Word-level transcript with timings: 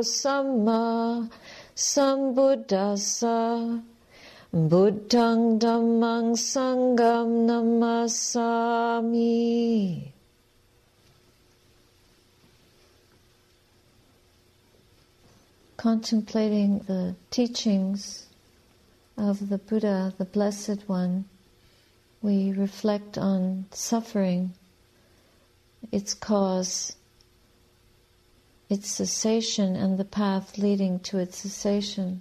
samma 0.00 1.28
sambuddhassa. 1.74 3.82
Buddhang 4.54 5.58
dhammang 5.58 6.34
sangham 6.34 7.46
namasami. 7.46 9.12
Contemplating 15.76 16.78
the 16.86 17.14
teachings 17.30 18.28
of 19.18 19.50
the 19.50 19.58
Buddha, 19.58 20.14
the 20.16 20.24
Blessed 20.24 20.88
One, 20.88 21.26
we 22.22 22.52
reflect 22.52 23.18
on 23.18 23.66
suffering, 23.72 24.54
its 25.92 26.14
cause, 26.14 26.96
its 28.68 28.90
cessation, 28.90 29.76
and 29.76 29.98
the 29.98 30.04
path 30.04 30.58
leading 30.58 30.98
to 31.00 31.18
its 31.18 31.38
cessation. 31.38 32.20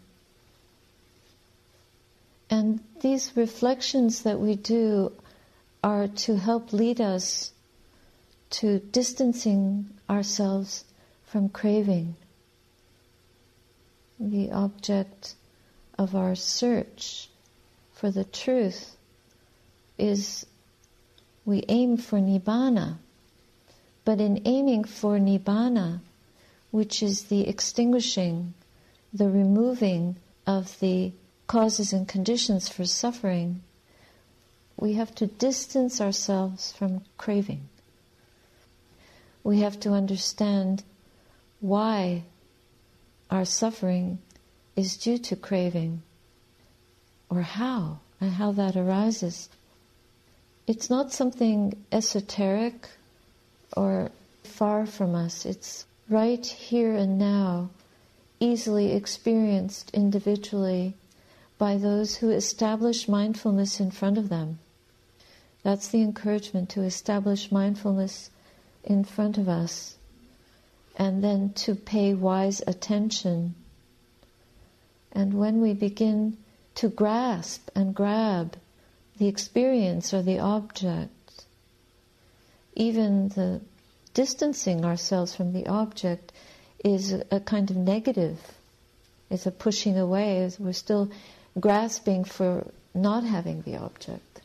And 2.50 2.80
these 3.02 3.32
reflections 3.36 4.22
that 4.22 4.40
we 4.40 4.56
do 4.56 5.12
are 5.84 6.08
to 6.08 6.38
help 6.38 6.72
lead 6.74 7.02
us 7.02 7.52
to 8.52 8.80
distancing 8.80 9.90
ourselves 10.10 10.86
from 11.26 11.50
craving. 11.50 12.16
The 14.20 14.52
object 14.52 15.36
of 15.98 16.16
our 16.16 16.36
search 16.36 17.30
for 17.94 18.12
the 18.12 18.24
truth 18.24 18.96
is 19.98 20.46
we 21.46 21.64
aim 21.68 21.98
for 21.98 22.20
Nibbana. 22.20 22.98
But 24.04 24.22
in 24.22 24.42
aiming 24.46 24.84
for 24.84 25.18
Nibbana, 25.18 26.00
which 26.76 27.02
is 27.02 27.24
the 27.30 27.48
extinguishing, 27.48 28.54
the 29.14 29.30
removing 29.30 30.18
of 30.46 30.78
the 30.82 31.10
causes 31.48 31.94
and 31.94 32.06
conditions 32.06 32.68
for 32.68 32.84
suffering, 32.84 33.64
we 34.76 34.92
have 34.92 35.16
to 35.16 35.26
distance 35.26 36.02
ourselves 36.02 36.74
from 36.74 37.02
craving. 37.18 37.62
We 39.42 39.62
have 39.62 39.80
to 39.80 39.92
understand 39.92 40.84
why 41.62 42.24
our 43.32 43.46
suffering 43.46 44.20
is 44.76 44.98
due 44.98 45.18
to 45.20 45.36
craving 45.38 46.02
or 47.30 47.42
how 47.42 48.00
and 48.20 48.32
how 48.32 48.52
that 48.52 48.76
arises. 48.76 49.48
It's 50.68 50.90
not 50.90 51.14
something 51.14 51.86
esoteric 51.94 52.90
or 53.78 54.12
far 54.44 54.86
from 54.86 55.16
us. 55.16 55.46
It's 55.46 55.86
right 56.10 56.46
here 56.46 56.94
and 56.94 57.18
now, 57.18 57.70
easily 58.40 58.94
experienced 58.94 59.90
individually 59.92 60.94
by 61.58 61.78
those 61.78 62.18
who 62.18 62.30
establish 62.30 63.08
mindfulness 63.08 63.80
in 63.80 63.92
front 63.92 64.18
of 64.18 64.30
them. 64.30 64.60
That's 65.64 65.88
the 65.88 66.02
encouragement 66.02 66.70
to 66.72 66.84
establish 66.84 67.52
mindfulness 67.52 68.30
in 68.84 69.04
front 69.04 69.38
of 69.38 69.50
us 69.50 69.96
and 70.98 71.24
then 71.24 71.52
to 71.54 71.76
pay 71.76 72.14
wise 72.14 72.62
attention. 72.68 73.56
And 75.12 75.34
when 75.34 75.62
we 75.62 75.74
begin 75.74 76.38
to 76.76 76.90
grasp 76.90 77.70
and 77.74 77.96
grab 77.96 78.58
the 79.18 79.28
experience 79.28 80.14
or 80.14 80.22
the 80.22 80.40
object, 80.40 81.46
even 82.76 83.30
the 83.30 83.62
distancing 84.16 84.84
ourselves 84.84 85.36
from 85.36 85.54
the 85.54 85.68
object 85.68 86.32
is 86.84 87.14
a 87.30 87.40
kind 87.40 87.70
of 87.70 87.78
negative. 87.78 88.40
It's 89.30 89.46
a 89.46 89.52
pushing 89.52 89.98
away. 89.98 90.50
We're 90.58 90.74
still 90.74 91.12
grasping 91.60 92.24
for 92.24 92.66
not 92.96 93.24
having 93.24 93.62
the 93.62 93.78
object. 93.78 94.42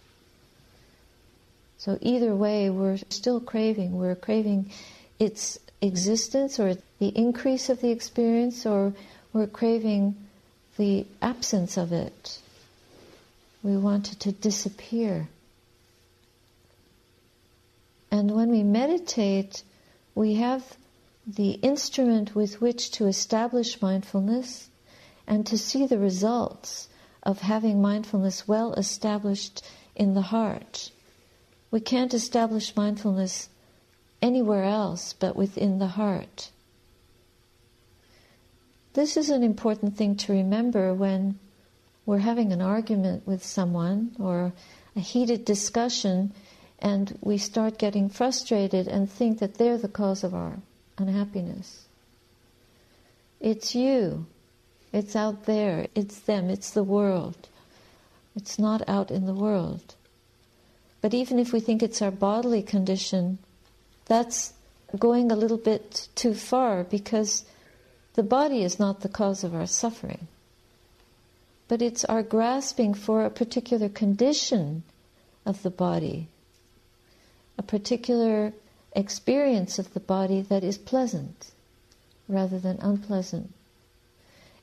So 1.79 1.99
either 2.03 2.35
way, 2.35 2.69
we're 2.69 2.99
still 3.09 3.41
craving. 3.41 3.97
We're 3.97 4.15
craving 4.15 4.71
its 5.19 5.59
existence 5.81 6.61
or 6.61 6.77
the 6.99 7.09
increase 7.09 7.71
of 7.71 7.81
the 7.81 7.91
experience, 7.91 8.67
or 8.67 8.93
we're 9.33 9.47
craving 9.47 10.15
the 10.77 11.07
absence 11.23 11.79
of 11.79 11.93
it. 11.93 12.39
We 13.63 13.77
want 13.77 14.13
it 14.13 14.21
to 14.21 14.33
disappear. 14.33 15.29
And 18.11 18.33
when 18.33 18.51
we 18.51 18.63
meditate, 18.63 19.63
we 20.15 20.35
have 20.35 20.77
the 21.27 21.53
instrument 21.63 22.35
with 22.35 22.61
which 22.61 22.91
to 22.93 23.07
establish 23.07 23.81
mindfulness 23.81 24.69
and 25.27 25.47
to 25.47 25.57
see 25.57 25.87
the 25.87 25.99
results 25.99 26.89
of 27.23 27.41
having 27.41 27.81
mindfulness 27.81 28.49
well 28.49 28.73
established 28.75 29.63
in 29.95 30.15
the 30.15 30.23
heart. 30.23 30.91
We 31.71 31.81
can't 31.81 32.15
establish 32.15 32.75
mindfulness 32.75 33.49
anywhere 34.21 34.65
else 34.65 35.13
but 35.13 35.37
within 35.37 35.79
the 35.79 35.89
heart. 35.89 36.51
This 38.95 39.17
is 39.17 39.31
an 39.31 39.45
important 39.45 39.97
thing 39.97 40.17
to 40.17 40.33
remember 40.33 40.93
when 40.93 41.39
we're 42.07 42.19
having 42.19 42.53
an 42.53 42.61
argument 42.61 43.25
with 43.25 43.45
someone 43.45 44.17
or 44.19 44.53
a 44.97 45.01
heated 45.01 45.45
discussion 45.45 46.33
and 46.81 47.19
we 47.21 47.39
start 47.39 47.79
getting 47.79 48.09
frustrated 48.09 48.89
and 48.89 49.11
think 49.11 49.39
that 49.39 49.55
they're 49.55 49.79
the 49.79 49.89
cause 49.89 50.25
of 50.25 50.35
our 50.35 50.57
unhappiness. 50.99 51.87
It's 53.41 53.75
you 53.75 54.27
it's 54.93 55.15
out 55.15 55.45
there. 55.45 55.87
It's 55.95 56.19
them. 56.21 56.51
It's 56.51 56.71
the 56.71 56.83
world. 56.83 57.49
It's 58.35 58.59
not 58.59 58.89
out 58.89 59.11
in 59.11 59.27
the 59.27 59.35
world. 59.35 59.95
But 61.01 61.15
even 61.15 61.39
if 61.39 61.53
we 61.53 61.61
think 61.61 61.83
it's 61.83 62.03
our 62.03 62.11
bodily 62.11 62.63
condition, 62.63 63.39
that's 64.07 64.53
going 64.99 65.31
a 65.31 65.37
little 65.37 65.57
bit 65.57 66.09
too 66.15 66.35
far 66.35 66.85
because 66.85 67.45
the 68.15 68.23
body 68.23 68.65
is 68.65 68.79
not 68.79 69.01
the 69.01 69.09
cause 69.09 69.45
of 69.45 69.55
our 69.55 69.67
suffering. 69.67 70.27
But 71.69 71.81
it's 71.81 72.05
our 72.05 72.25
grasping 72.25 72.95
for 72.95 73.25
a 73.25 73.31
particular 73.31 73.89
condition 73.89 74.83
of 75.47 75.63
the 75.63 75.71
body, 75.71 76.27
a 77.61 77.63
particular 77.63 78.55
experience 78.97 79.79
of 79.79 79.93
the 79.93 80.01
body 80.01 80.41
that 80.41 80.65
is 80.65 80.79
pleasant 80.79 81.51
rather 82.27 82.59
than 82.59 82.79
unpleasant. 82.81 83.53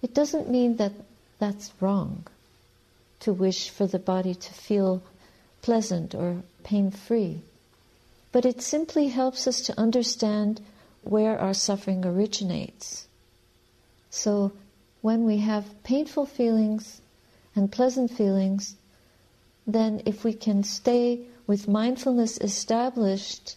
It 0.02 0.16
doesn't 0.16 0.50
mean 0.50 0.78
that 0.78 0.94
that's 1.38 1.72
wrong 1.80 2.25
to 3.19 3.31
wish 3.31 3.69
for 3.69 3.85
the 3.85 4.00
body 4.00 4.34
to 4.34 4.52
feel 4.52 5.03
pleasant 5.62 6.16
or 6.16 6.41
pain 6.63 6.90
free, 6.90 7.41
but 8.31 8.47
it 8.47 8.63
simply 8.63 9.09
helps 9.09 9.46
us 9.46 9.62
to 9.62 9.79
understand 9.79 10.59
where 11.03 11.38
our 11.38 11.53
suffering 11.53 12.03
originates. 12.03 13.08
So 14.09 14.53
when 15.03 15.23
we 15.23 15.38
have 15.38 15.84
painful 15.84 16.26
feelings 16.26 16.99
and 17.55 17.72
pleasant 17.72 18.09
feelings, 18.09 18.76
then 19.67 20.02
if 20.08 20.23
we 20.23 20.34
can 20.34 20.64
stay 20.64 21.28
with 21.47 21.67
mindfulness 21.67 22.38
established, 22.38 23.55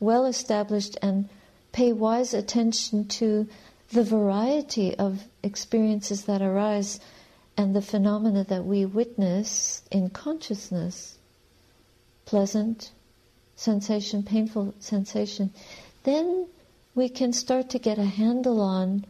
well 0.00 0.26
established, 0.26 0.98
and 1.00 1.28
pay 1.72 1.92
wise 1.92 2.34
attention 2.34 3.06
to 3.06 3.48
the 3.92 4.04
variety 4.04 4.94
of 4.96 5.24
experiences 5.42 6.24
that 6.24 6.42
arise 6.42 7.00
and 7.56 7.74
the 7.74 7.82
phenomena 7.82 8.44
that 8.44 8.64
we 8.64 8.84
witness 8.84 9.82
in 9.90 10.10
consciousness 10.10 11.16
pleasant 12.24 12.92
sensation, 13.56 14.22
painful 14.22 14.72
sensation 14.78 15.52
then 16.04 16.46
we 16.94 17.08
can 17.08 17.32
start 17.32 17.68
to 17.70 17.78
get 17.78 17.98
a 17.98 18.04
handle 18.04 18.60
on 18.60 19.04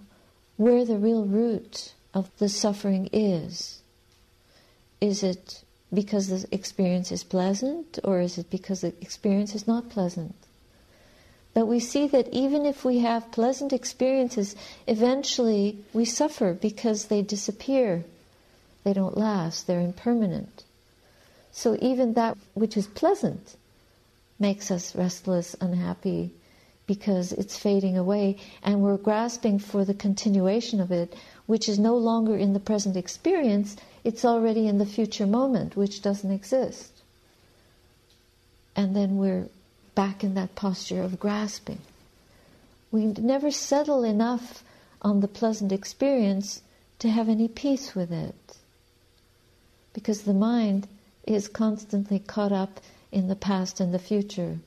where 0.56 0.84
the 0.84 0.99
real 0.99 1.25
root 1.25 1.94
of 2.12 2.31
the 2.38 2.49
suffering 2.49 3.08
is. 3.12 3.82
Is 5.00 5.22
it 5.22 5.62
because 5.92 6.28
the 6.28 6.46
experience 6.54 7.10
is 7.10 7.25
pleasant 7.25 7.98
or 8.04 8.20
is 8.20 8.38
it 8.38 8.50
because 8.50 8.82
the 8.82 8.94
experience 9.00 9.54
is 9.54 9.66
not 9.66 9.90
pleasant? 9.90 10.34
But 11.52 11.66
we 11.66 11.81
see 11.81 12.06
that 12.08 12.28
even 12.32 12.64
if 12.64 12.84
we 12.84 13.00
have 13.00 13.32
pleasant 13.32 13.72
experiences, 13.72 14.54
eventually 14.87 15.78
we 15.92 16.04
suffer 16.04 16.54
because 16.54 17.06
they 17.06 17.22
disappear. 17.22 18.04
They 18.84 18.92
don't 18.92 19.16
last, 19.16 19.66
they're 19.66 19.81
impermanent. 19.81 20.64
So 21.52 21.76
even 21.82 22.14
that 22.14 22.38
which 22.54 22.76
is 22.76 22.86
pleasant 22.86 23.56
makes 24.38 24.70
us 24.70 24.94
restless, 24.94 25.56
unhappy, 25.60 26.32
because 26.86 27.32
it's 27.32 27.58
fading 27.58 27.96
away, 27.98 28.36
and 28.62 28.81
we're 28.81 28.96
grasping 28.96 29.58
for 29.58 29.84
the 29.84 29.94
continuation 29.94 30.81
of 30.81 30.90
it, 30.90 31.14
which 31.46 31.69
is 31.69 31.78
no 31.78 31.96
longer 31.96 32.36
in 32.36 32.52
the 32.52 32.60
present 32.60 32.96
experience, 32.96 33.76
it's 34.05 34.25
already 34.25 34.67
in 34.67 34.79
the 34.79 34.87
future 34.87 35.26
moment, 35.26 35.76
which 35.76 36.02
doesn't 36.02 36.31
exist. 36.31 36.93
And 38.75 38.97
then 38.97 39.17
we're 39.17 39.49
back 39.94 40.25
in 40.25 40.35
that 40.35 40.55
posture 40.55 41.02
of 41.02 41.20
grasping. 41.20 41.81
We 42.91 43.06
never 43.06 43.50
settle 43.50 44.05
enough 44.05 44.64
on 45.02 45.20
the 45.20 45.29
pleasant 45.29 45.73
experience 45.73 46.62
to 46.99 47.11
have 47.11 47.29
any 47.29 47.49
peace 47.49 47.94
with 47.94 48.12
it. 48.12 48.56
Because 49.93 50.23
the 50.23 50.35
mind 50.35 50.88
is 51.25 51.49
constantly 51.49 52.19
caught 52.19 52.53
up 52.53 52.81
in 53.12 53.29
the 53.29 53.37
past 53.37 53.81
and 53.81 53.93
the 53.93 53.99
future. 53.99 54.58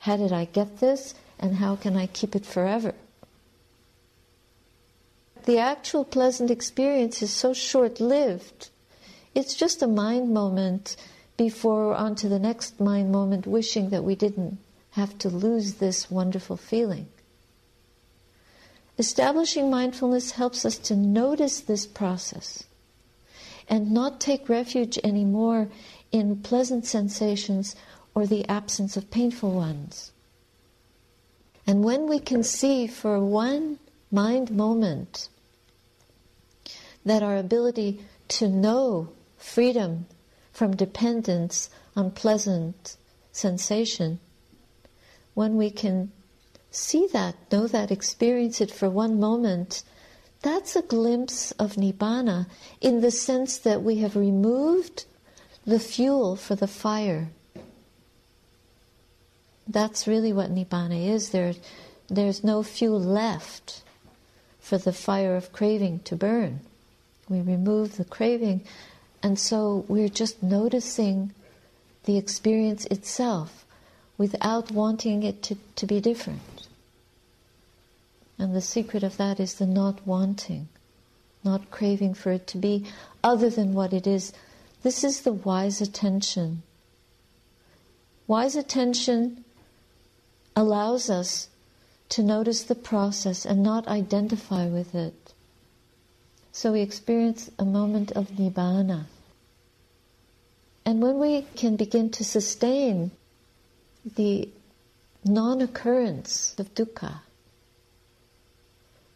How 0.00 0.16
did 0.16 0.32
I 0.32 0.44
get 0.44 0.78
this, 0.78 1.14
and 1.38 1.56
how 1.56 1.76
can 1.76 1.96
I 1.96 2.06
keep 2.06 2.36
it 2.36 2.46
forever? 2.46 2.94
The 5.48 5.56
actual 5.56 6.04
pleasant 6.04 6.50
experience 6.50 7.22
is 7.22 7.32
so 7.32 7.54
short 7.54 8.00
lived. 8.00 8.68
It's 9.34 9.54
just 9.54 9.80
a 9.80 9.86
mind 9.86 10.28
moment 10.28 10.94
before 11.38 11.86
we're 11.86 11.94
on 11.94 12.16
to 12.16 12.28
the 12.28 12.38
next 12.38 12.78
mind 12.78 13.10
moment, 13.10 13.46
wishing 13.46 13.88
that 13.88 14.04
we 14.04 14.14
didn't 14.14 14.58
have 14.90 15.16
to 15.20 15.30
lose 15.30 15.76
this 15.76 16.10
wonderful 16.10 16.58
feeling. 16.58 17.08
Establishing 18.98 19.70
mindfulness 19.70 20.32
helps 20.32 20.66
us 20.66 20.76
to 20.80 20.94
notice 20.94 21.60
this 21.60 21.86
process 21.86 22.64
and 23.70 23.90
not 23.90 24.20
take 24.20 24.50
refuge 24.50 24.98
anymore 25.02 25.70
in 26.12 26.42
pleasant 26.42 26.84
sensations 26.84 27.74
or 28.14 28.26
the 28.26 28.46
absence 28.50 28.98
of 28.98 29.10
painful 29.10 29.52
ones. 29.52 30.12
And 31.66 31.82
when 31.82 32.06
we 32.06 32.18
can 32.18 32.42
see 32.42 32.86
for 32.86 33.18
one 33.18 33.78
mind 34.10 34.50
moment 34.50 35.30
that 37.08 37.22
our 37.22 37.36
ability 37.36 38.00
to 38.28 38.48
know 38.48 39.08
freedom 39.36 40.06
from 40.52 40.76
dependence 40.76 41.70
on 41.96 42.10
pleasant 42.10 42.96
sensation, 43.32 44.18
when 45.34 45.56
we 45.56 45.70
can 45.70 46.10
see 46.70 47.08
that, 47.12 47.34
know 47.50 47.66
that, 47.66 47.90
experience 47.90 48.60
it 48.60 48.70
for 48.70 48.90
one 48.90 49.18
moment, 49.18 49.82
that's 50.42 50.76
a 50.76 50.82
glimpse 50.82 51.50
of 51.52 51.74
Nibbana 51.74 52.46
in 52.80 53.00
the 53.00 53.10
sense 53.10 53.58
that 53.58 53.82
we 53.82 53.96
have 53.96 54.14
removed 54.14 55.04
the 55.64 55.80
fuel 55.80 56.36
for 56.36 56.54
the 56.54 56.68
fire. 56.68 57.30
That's 59.66 60.06
really 60.06 60.32
what 60.32 60.54
Nibbana 60.54 61.08
is. 61.08 61.30
There, 61.30 61.54
there's 62.08 62.42
no 62.42 62.62
fuel 62.62 63.00
left 63.00 63.82
for 64.60 64.78
the 64.78 64.92
fire 64.92 65.36
of 65.36 65.52
craving 65.52 66.00
to 66.00 66.16
burn. 66.16 66.60
We 67.28 67.40
remove 67.40 67.96
the 67.96 68.04
craving, 68.04 68.64
and 69.22 69.38
so 69.38 69.84
we're 69.88 70.08
just 70.08 70.42
noticing 70.42 71.32
the 72.04 72.16
experience 72.16 72.86
itself 72.86 73.66
without 74.16 74.70
wanting 74.70 75.22
it 75.22 75.42
to, 75.44 75.56
to 75.76 75.86
be 75.86 76.00
different. 76.00 76.68
And 78.38 78.54
the 78.54 78.60
secret 78.60 79.02
of 79.02 79.16
that 79.16 79.40
is 79.40 79.54
the 79.54 79.66
not 79.66 80.06
wanting, 80.06 80.68
not 81.44 81.70
craving 81.70 82.14
for 82.14 82.32
it 82.32 82.46
to 82.48 82.58
be 82.58 82.86
other 83.22 83.50
than 83.50 83.74
what 83.74 83.92
it 83.92 84.06
is. 84.06 84.32
This 84.82 85.04
is 85.04 85.22
the 85.22 85.32
wise 85.32 85.80
attention. 85.80 86.62
Wise 88.26 88.56
attention 88.56 89.44
allows 90.54 91.10
us 91.10 91.48
to 92.10 92.22
notice 92.22 92.62
the 92.62 92.74
process 92.74 93.44
and 93.44 93.62
not 93.62 93.86
identify 93.88 94.66
with 94.66 94.94
it. 94.94 95.27
So 96.58 96.72
we 96.72 96.80
experience 96.80 97.52
a 97.56 97.64
moment 97.64 98.10
of 98.10 98.30
nibbana. 98.30 99.04
And 100.84 101.00
when 101.00 101.20
we 101.20 101.42
can 101.54 101.76
begin 101.76 102.10
to 102.10 102.24
sustain 102.24 103.12
the 104.04 104.48
non 105.24 105.62
occurrence 105.62 106.56
of 106.58 106.74
dukkha, 106.74 107.20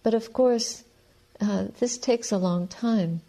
but 0.05 0.15
of 0.15 0.33
course, 0.33 0.85
uh, 1.41 1.67
this 1.81 1.99
takes 1.99 2.31
a 2.31 2.39
long 2.39 2.69
time 2.69 3.23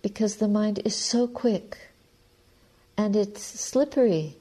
because 0.00 0.36
the 0.36 0.48
mind 0.48 0.80
is 0.86 0.96
so 0.96 1.26
quick 1.26 1.76
and 2.96 3.14
it's 3.14 3.42
slippery, 3.42 4.36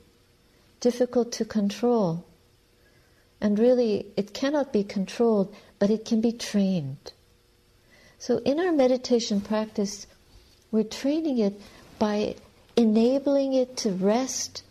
difficult 0.80 1.34
to 1.34 1.44
control. 1.44 2.24
And 3.42 3.60
really, 3.60 4.06
it 4.16 4.34
cannot 4.34 4.72
be 4.72 4.86
controlled, 4.86 5.54
but 5.78 5.90
it 5.90 6.06
can 6.06 6.22
be 6.22 6.32
trained. 6.32 7.12
So, 8.20 8.38
in 8.40 8.60
our 8.60 8.72
meditation 8.72 9.42
practice, 9.42 10.06
we're 10.72 10.84
training 10.84 11.40
it 11.40 11.60
by 11.98 12.36
enabling 12.76 13.54
it 13.54 13.76
to 13.78 13.92
rest 13.92 14.64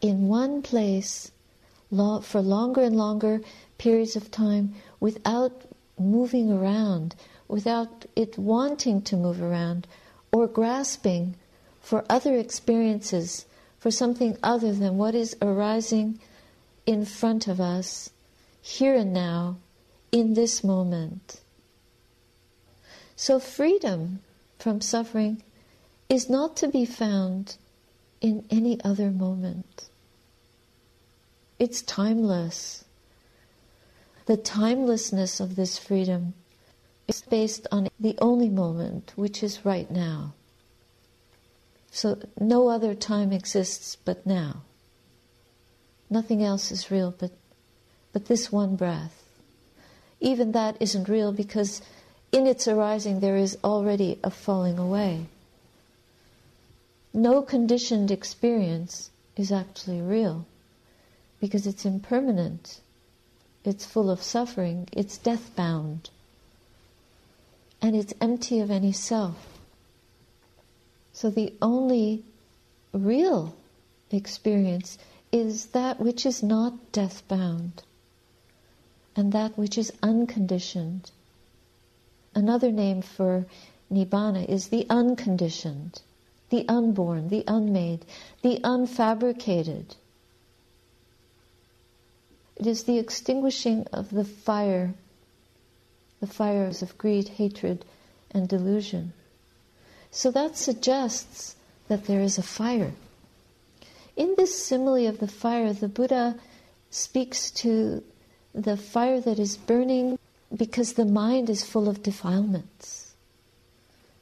in 0.00 0.28
one 0.28 0.62
place 0.62 1.30
for 1.90 2.40
longer 2.40 2.82
and 2.82 2.96
longer 2.96 3.40
periods 3.78 4.16
of 4.16 4.30
time 4.30 4.74
without 4.98 5.62
moving 5.98 6.50
around 6.50 7.14
without 7.48 8.06
it 8.16 8.36
wanting 8.38 9.02
to 9.02 9.16
move 9.16 9.42
around 9.42 9.86
or 10.32 10.46
grasping 10.46 11.36
for 11.80 12.04
other 12.10 12.36
experiences, 12.36 13.46
for 13.78 13.90
something 13.90 14.36
other 14.42 14.72
than 14.72 14.96
what 14.96 15.14
is 15.14 15.36
arising 15.40 16.18
in 16.84 17.04
front 17.04 17.46
of 17.46 17.60
us, 17.60 18.10
here 18.60 18.94
and 18.94 19.12
now, 19.12 19.56
in 20.10 20.34
this 20.34 20.64
moment. 20.64 21.40
So, 23.16 23.38
freedom 23.38 24.20
from 24.58 24.80
suffering 24.80 25.42
is 26.08 26.30
not 26.30 26.56
to 26.58 26.68
be 26.68 26.84
found 26.84 27.56
in 28.20 28.44
any 28.50 28.80
other 28.84 29.10
moment. 29.10 29.88
It's 31.58 31.82
timeless. 31.82 32.84
The 34.26 34.36
timelessness 34.36 35.40
of 35.40 35.56
this 35.56 35.78
freedom 35.78 36.34
is 37.08 37.22
based 37.22 37.66
on 37.70 37.88
the 37.98 38.16
only 38.20 38.48
moment, 38.48 39.12
which 39.16 39.42
is 39.42 39.64
right 39.64 39.90
now. 39.90 40.34
So 41.90 42.18
no 42.38 42.68
other 42.68 42.94
time 42.94 43.32
exists 43.32 43.96
but 43.96 44.26
now. 44.26 44.62
Nothing 46.10 46.42
else 46.42 46.70
is 46.70 46.90
real 46.90 47.14
but, 47.16 47.30
but 48.12 48.26
this 48.26 48.52
one 48.52 48.76
breath. 48.76 49.22
Even 50.20 50.52
that 50.52 50.76
isn't 50.80 51.08
real 51.08 51.32
because 51.32 51.80
in 52.32 52.46
its 52.46 52.66
arising 52.68 53.20
there 53.20 53.36
is 53.36 53.58
already 53.62 54.18
a 54.22 54.30
falling 54.30 54.78
away. 54.78 55.26
No 57.14 57.42
conditioned 57.42 58.10
experience 58.10 59.10
is 59.36 59.50
actually 59.50 60.00
real 60.00 60.46
because 61.40 61.66
it's 61.66 61.84
impermanent 61.84 62.80
it's 63.66 63.84
full 63.84 64.10
of 64.10 64.22
suffering, 64.22 64.88
it's 64.92 65.18
death 65.18 65.54
bound, 65.56 66.08
and 67.82 67.96
it's 67.96 68.14
empty 68.20 68.60
of 68.60 68.70
any 68.70 68.92
self. 68.92 69.58
So 71.12 71.30
the 71.30 71.52
only 71.60 72.22
real 72.92 73.56
experience 74.12 74.98
is 75.32 75.66
that 75.66 75.98
which 75.98 76.24
is 76.24 76.42
not 76.44 76.92
death 76.92 77.26
bound 77.26 77.82
and 79.16 79.32
that 79.32 79.58
which 79.58 79.76
is 79.76 79.92
unconditioned. 80.02 81.10
Another 82.36 82.70
name 82.70 83.00
for 83.00 83.46
Nibbana 83.90 84.46
is 84.46 84.68
the 84.68 84.86
unconditioned, 84.90 86.02
the 86.50 86.68
unborn, 86.68 87.30
the 87.30 87.42
unmade, 87.48 88.04
the 88.42 88.60
unfabricated. 88.62 89.96
It 92.56 92.66
is 92.66 92.84
the 92.84 92.98
extinguishing 92.98 93.86
of 93.90 94.10
the 94.10 94.24
fire, 94.24 94.92
the 96.20 96.26
fires 96.26 96.82
of 96.82 96.98
greed, 96.98 97.28
hatred, 97.28 97.86
and 98.32 98.46
delusion. 98.46 99.14
So 100.10 100.30
that 100.32 100.58
suggests 100.58 101.56
that 101.88 102.04
there 102.04 102.20
is 102.20 102.36
a 102.36 102.42
fire. 102.42 102.92
In 104.14 104.34
this 104.36 104.62
simile 104.62 105.06
of 105.06 105.20
the 105.20 105.28
fire, 105.28 105.72
the 105.72 105.88
Buddha 105.88 106.38
speaks 106.90 107.50
to 107.52 108.04
the 108.54 108.76
fire 108.76 109.22
that 109.22 109.38
is 109.38 109.56
burning 109.56 110.18
because 110.54 110.94
the 110.94 111.04
mind 111.04 111.50
is 111.50 111.64
full 111.64 111.88
of 111.88 112.02
defilements. 112.02 113.14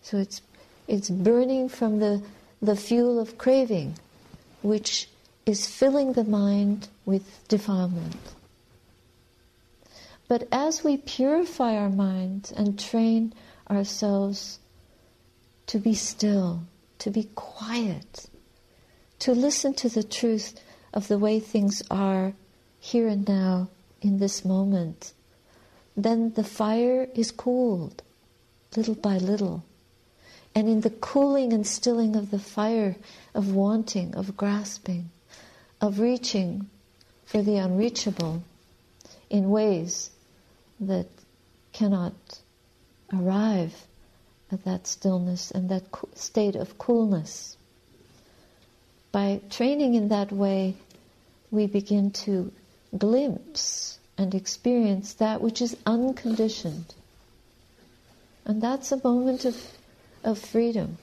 So 0.03 0.19
it's, 0.19 0.43
it's 0.87 1.11
burning 1.11 1.69
from 1.69 1.99
the, 1.99 2.23
the 2.61 2.77
fuel 2.77 3.19
of 3.19 3.39
craving, 3.39 3.99
which 4.63 5.09
is 5.47 5.67
filling 5.67 6.13
the 6.13 6.25
mind 6.25 6.89
with 7.05 7.47
defilement. 7.49 8.35
But 10.29 10.49
as 10.51 10.83
we 10.83 10.97
purify 10.97 11.77
our 11.77 11.91
minds 11.91 12.51
and 12.51 12.79
train 12.79 13.35
ourselves 13.71 14.59
to 15.67 15.79
be 15.79 15.95
still, 15.95 16.65
to 16.99 17.11
be 17.11 17.29
quiet, 17.35 18.27
to 19.21 19.33
listen 19.33 19.75
to 19.75 19.89
the 19.89 20.03
truth 20.03 20.61
of 20.93 21.09
the 21.09 21.19
way 21.19 21.41
things 21.41 21.83
are 21.91 22.35
here 22.79 23.09
and 23.09 23.27
now 23.27 23.69
in 24.03 24.19
this 24.19 24.45
moment, 24.45 25.14
then 25.97 26.33
the 26.33 26.45
fire 26.45 27.09
is 27.15 27.31
cooled 27.31 28.03
little 28.77 28.95
by 28.95 29.19
little. 29.19 29.65
And 30.55 30.69
in 30.69 30.81
the 30.81 30.91
cooling 30.91 31.53
and 31.53 31.67
stilling 31.67 32.17
of 32.17 32.31
the 32.31 32.39
fire 32.39 32.97
of 33.35 33.53
wanting, 33.53 34.15
of 34.15 34.37
grasping, 34.37 35.11
of 35.81 35.99
reaching 35.99 36.69
for 37.25 37.43
the 37.43 37.57
unreachable 37.57 38.43
in 39.31 39.51
ways 39.51 40.11
that 40.81 41.07
cannot 41.73 42.15
arrive 43.13 43.87
at 44.53 44.65
that 44.65 44.87
stillness 44.87 45.51
and 45.51 45.69
that 45.69 45.85
state 46.15 46.55
of 46.55 46.79
coolness. 46.79 47.57
By 49.11 49.41
training 49.51 49.95
in 49.95 50.09
that 50.09 50.31
way, 50.31 50.77
we 51.51 51.67
begin 51.67 52.11
to 52.13 52.53
glimpse 52.97 53.99
and 54.17 54.35
experience 54.35 55.15
that 55.15 55.41
which 55.41 55.61
is 55.61 55.77
unconditioned. 55.87 56.95
And 58.45 58.63
that's 58.63 58.93
a 58.93 59.01
moment 59.03 59.45
of, 59.45 59.57
of 60.23 60.39
freedom. 60.39 60.99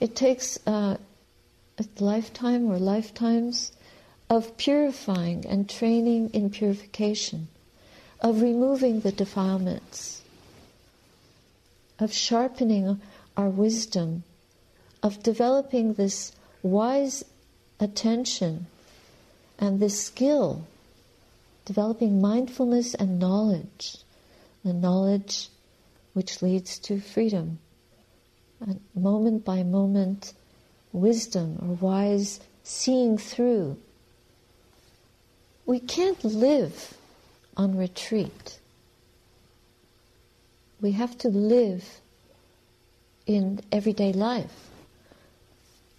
It 0.00 0.16
takes 0.16 0.58
uh, 0.66 0.96
a 1.78 1.84
lifetime 1.98 2.70
or 2.70 2.78
lifetimes 2.78 3.72
of 4.28 4.56
purifying 4.56 5.44
and 5.46 5.68
training 5.68 6.30
in 6.30 6.50
purification, 6.50 7.48
of 8.20 8.42
removing 8.42 9.00
the 9.00 9.12
defilements, 9.12 10.22
of 11.98 12.12
sharpening 12.12 13.00
our 13.36 13.48
wisdom, 13.48 14.22
of 15.02 15.22
developing 15.22 15.94
this 15.94 16.32
wise 16.62 17.24
attention 17.80 18.66
and 19.58 19.80
this 19.80 20.00
skill, 20.00 20.66
developing 21.64 22.20
mindfulness 22.20 22.94
and 22.94 23.18
knowledge, 23.18 23.98
the 24.64 24.72
knowledge 24.72 25.48
which 26.12 26.42
leads 26.42 26.78
to 26.78 27.00
freedom, 27.00 27.58
and 28.60 28.80
moment 28.94 29.44
by 29.44 29.62
moment 29.62 30.32
wisdom 30.92 31.58
or 31.62 31.74
wise 31.74 32.40
seeing 32.62 33.16
through. 33.16 33.76
We 35.66 35.80
can't 35.80 36.22
live 36.24 36.94
on 37.56 37.76
retreat. 37.76 38.58
We 40.80 40.92
have 40.92 41.16
to 41.18 41.28
live 41.28 42.00
in 43.26 43.60
everyday 43.70 44.12
life. 44.12 44.68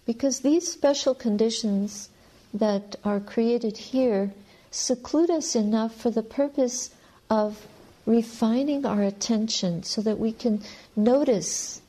Because 0.04 0.40
these 0.40 0.70
special 0.70 1.14
conditions 1.14 2.10
that 2.52 2.96
are 3.04 3.20
created 3.20 3.76
here 3.78 4.32
seclude 4.72 5.30
us 5.30 5.54
enough 5.54 5.94
for 5.94 6.10
the 6.10 6.22
purpose 6.22 6.90
of 7.30 7.66
refining 8.06 8.84
our 8.84 9.02
attention 9.02 9.82
so 9.84 10.00
that 10.00 10.18
we 10.18 10.32
can 10.32 10.60
notice 10.96 11.80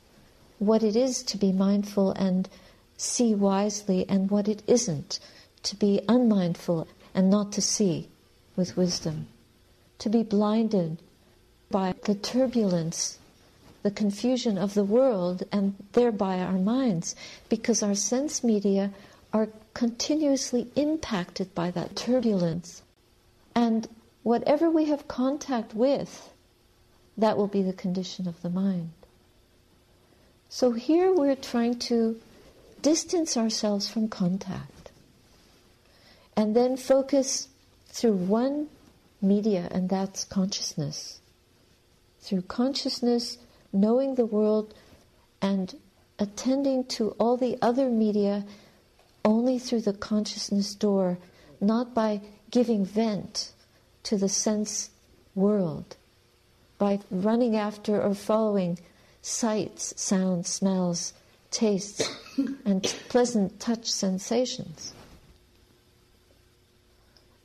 what 0.58 0.82
it 0.82 0.94
is 0.94 1.22
to 1.24 1.36
be 1.36 1.50
mindful 1.50 2.12
and 2.12 2.48
see 2.96 3.34
wisely 3.34 4.06
and 4.08 4.30
what 4.30 4.46
it 4.46 4.62
isn't 4.68 5.18
to 5.64 5.74
be 5.74 6.00
unmindful 6.08 6.86
and 7.14 7.30
not 7.30 7.50
to 7.52 7.60
see 7.60 8.08
with 8.54 8.76
wisdom, 8.76 9.26
to 9.98 10.08
be 10.08 10.22
blinded 10.22 10.98
by 11.70 11.94
the 12.04 12.14
turbulence, 12.14 13.18
the 13.82 13.90
confusion 13.90 14.56
of 14.56 14.74
the 14.74 14.84
world, 14.84 15.42
and 15.50 15.74
thereby 15.92 16.38
our 16.38 16.58
minds, 16.58 17.16
because 17.48 17.82
our 17.82 17.94
sense 17.94 18.44
media 18.44 18.90
are 19.32 19.48
continuously 19.74 20.68
impacted 20.76 21.54
by 21.54 21.70
that 21.72 21.96
turbulence. 21.96 22.82
And 23.54 23.88
whatever 24.22 24.70
we 24.70 24.86
have 24.86 25.06
contact 25.08 25.74
with, 25.74 26.32
that 27.18 27.36
will 27.36 27.48
be 27.48 27.62
the 27.62 27.72
condition 27.72 28.26
of 28.26 28.40
the 28.42 28.50
mind. 28.50 28.92
So 30.48 30.72
here 30.72 31.12
we're 31.12 31.36
trying 31.36 31.78
to 31.90 32.20
distance 32.82 33.36
ourselves 33.36 33.88
from 33.88 34.08
contact 34.08 34.90
and 36.36 36.54
then 36.54 36.76
focus 36.76 37.48
through 37.86 38.14
one 38.14 38.68
media, 39.22 39.68
and 39.70 39.88
that's 39.88 40.24
consciousness. 40.24 41.20
Through 42.20 42.42
consciousness, 42.42 43.38
knowing 43.72 44.14
the 44.14 44.26
world 44.26 44.74
and 45.40 45.74
attending 46.18 46.84
to 46.84 47.10
all 47.18 47.36
the 47.36 47.58
other 47.62 47.88
media 47.88 48.44
only 49.24 49.58
through 49.58 49.80
the 49.80 49.92
consciousness 49.92 50.74
door, 50.74 51.18
not 51.60 51.94
by 51.94 52.20
giving 52.50 52.84
vent 52.84 53.52
to 54.02 54.16
the 54.16 54.28
sense 54.28 54.90
world, 55.34 55.96
by 56.78 57.00
running 57.10 57.56
after 57.56 58.00
or 58.00 58.14
following 58.14 58.78
sights, 59.22 59.94
sounds, 59.96 60.48
smells, 60.48 61.14
tastes, 61.50 62.08
and 62.64 62.82
pleasant 63.08 63.58
touch 63.58 63.90
sensations. 63.90 64.92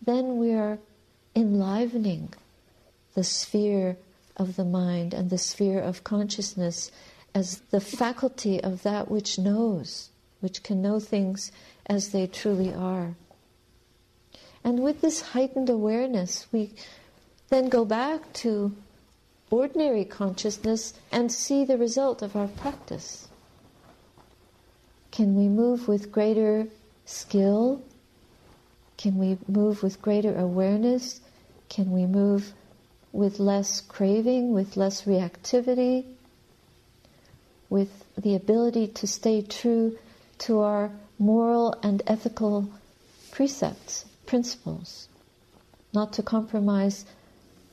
Then 0.02 0.38
we 0.38 0.54
are 0.54 0.80
enlivening 1.36 2.34
the 3.14 3.24
sphere 3.24 3.98
of 4.36 4.56
the 4.56 4.66
mind 4.66 5.14
and 5.14 5.30
the 5.30 5.38
sphere 5.38 5.80
of 5.80 6.04
consciousness 6.04 6.92
as 7.36 7.60
the 7.70 7.82
faculty 7.82 8.62
of 8.64 8.84
that 8.84 9.10
which 9.10 9.38
knows, 9.38 10.10
which 10.40 10.64
can 10.64 10.82
know 10.82 11.00
things 11.00 11.52
as 11.86 12.10
they 12.10 12.28
truly 12.28 12.74
are. 12.74 13.16
And 14.64 14.84
with 14.84 15.02
this 15.02 15.22
heightened 15.22 15.70
awareness, 15.70 16.48
we 16.52 16.72
then 17.50 17.70
go 17.70 17.86
back 17.86 18.32
to 18.34 18.76
ordinary 19.50 20.06
consciousness 20.06 20.94
and 21.12 21.32
see 21.32 21.66
the 21.66 21.78
result 21.78 22.22
of 22.22 22.36
our 22.36 22.48
practice. 22.48 23.28
Can 25.12 25.36
we 25.36 25.48
move 25.48 25.88
with 25.88 26.12
greater 26.12 26.68
skill? 27.06 27.82
Can 28.98 29.18
we 29.18 29.38
move 29.48 29.82
with 29.82 30.02
greater 30.02 30.38
awareness? 30.38 31.22
Can 31.68 31.92
we 31.92 32.06
move 32.06 32.54
with 33.12 33.40
less 33.40 33.82
craving, 33.82 34.54
with 34.54 34.78
less 34.78 35.04
reactivity, 35.04 36.06
with 37.70 38.06
the 38.18 38.36
ability 38.36 38.88
to 38.88 39.08
stay 39.08 39.42
true 39.42 39.98
to 40.40 40.60
our 40.60 40.92
moral 41.18 41.76
and 41.84 42.02
ethical 42.08 42.70
precepts? 43.32 44.06
principles, 44.30 45.10
not 45.92 46.14
to 46.14 46.22
compromise 46.22 47.04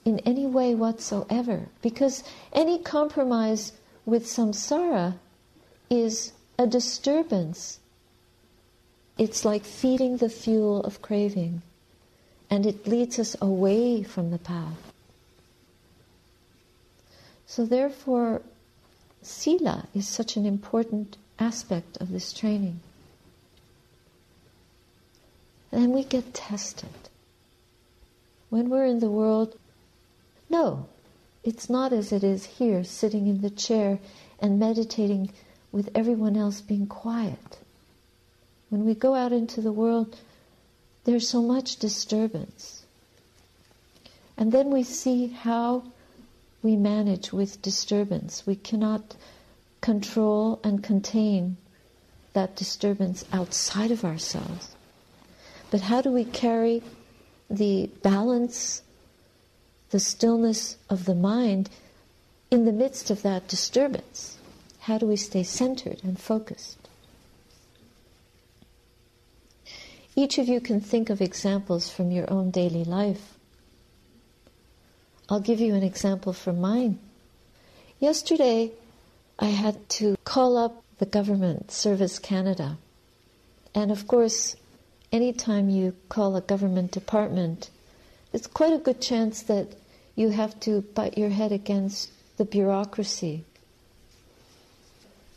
in 0.06 0.18
any 0.20 0.46
way 0.46 0.74
whatsoever, 0.74 1.68
because 1.82 2.24
any 2.54 2.78
compromise 2.78 3.72
with 4.06 4.24
samsara 4.24 5.14
is 5.90 6.32
a 6.58 6.66
disturbance. 6.66 7.78
It's 9.18 9.44
like 9.44 9.64
feeding 9.64 10.16
the 10.16 10.30
fuel 10.30 10.80
of 10.80 11.02
craving, 11.02 11.60
and 12.48 12.64
it 12.64 12.86
leads 12.86 13.18
us 13.18 13.36
away 13.42 14.02
from 14.02 14.30
the 14.30 14.38
path. 14.38 14.92
So, 17.46 17.66
therefore, 17.66 18.40
sila 19.20 19.88
is 19.94 20.08
such 20.08 20.36
an 20.36 20.46
important 20.46 21.18
aspect 21.38 21.96
of 21.98 22.10
this 22.10 22.32
training. 22.32 22.80
And 25.70 25.82
then 25.82 25.92
we 25.92 26.04
get 26.04 26.34
tested. 26.34 26.88
When 28.48 28.70
we're 28.70 28.86
in 28.86 29.00
the 29.00 29.10
world, 29.10 29.58
no, 30.48 30.88
it's 31.44 31.68
not 31.68 31.92
as 31.92 32.12
it 32.12 32.24
is 32.24 32.44
here, 32.44 32.84
sitting 32.84 33.26
in 33.26 33.40
the 33.40 33.50
chair 33.50 33.98
and 34.40 34.58
meditating 34.58 35.32
with 35.72 35.90
everyone 35.94 36.36
else 36.36 36.60
being 36.60 36.86
quiet. 36.86 37.58
When 38.68 38.84
we 38.84 38.94
go 38.94 39.14
out 39.14 39.32
into 39.32 39.60
the 39.60 39.72
world, 39.72 40.16
there's 41.04 41.28
so 41.28 41.42
much 41.42 41.76
disturbance. 41.76 42.84
And 44.36 44.52
then 44.52 44.70
we 44.70 44.82
see 44.82 45.28
how 45.28 45.84
we 46.62 46.76
manage 46.76 47.32
with 47.32 47.62
disturbance. 47.62 48.44
We 48.46 48.56
cannot 48.56 49.16
control 49.86 50.58
and 50.64 50.82
contain 50.82 51.56
that 52.32 52.56
disturbance 52.56 53.24
outside 53.32 53.92
of 53.92 54.04
ourselves. 54.04 54.74
But 55.70 55.82
how 55.82 56.02
do 56.02 56.10
we 56.10 56.24
carry 56.24 56.82
the 57.48 57.88
balance, 58.02 58.82
the 59.90 60.00
stillness 60.00 60.76
of 60.90 61.04
the 61.04 61.14
mind 61.14 61.70
in 62.50 62.64
the 62.64 62.72
midst 62.72 63.10
of 63.10 63.22
that 63.22 63.46
disturbance? 63.46 64.38
How 64.80 64.98
do 64.98 65.06
we 65.06 65.14
stay 65.14 65.44
centered 65.44 66.00
and 66.02 66.18
focused? 66.18 66.88
Each 70.16 70.36
of 70.38 70.48
you 70.48 70.60
can 70.60 70.80
think 70.80 71.10
of 71.10 71.20
examples 71.20 71.88
from 71.88 72.10
your 72.10 72.28
own 72.28 72.50
daily 72.50 72.82
life. 72.82 73.34
I'll 75.28 75.38
give 75.38 75.60
you 75.60 75.76
an 75.76 75.84
example 75.84 76.32
from 76.32 76.60
mine. 76.60 76.98
Yesterday, 78.00 78.72
I 79.38 79.46
had 79.46 79.88
to 79.90 80.16
call 80.24 80.56
up 80.56 80.82
the 80.98 81.06
government, 81.06 81.70
Service 81.70 82.18
Canada. 82.18 82.78
And 83.74 83.90
of 83.90 84.06
course, 84.06 84.56
anytime 85.12 85.68
you 85.68 85.94
call 86.08 86.36
a 86.36 86.40
government 86.40 86.90
department, 86.90 87.68
it's 88.32 88.46
quite 88.46 88.72
a 88.72 88.78
good 88.78 89.00
chance 89.00 89.42
that 89.42 89.68
you 90.14 90.30
have 90.30 90.58
to 90.60 90.80
butt 90.80 91.18
your 91.18 91.28
head 91.28 91.52
against 91.52 92.10
the 92.38 92.44
bureaucracy. 92.44 93.44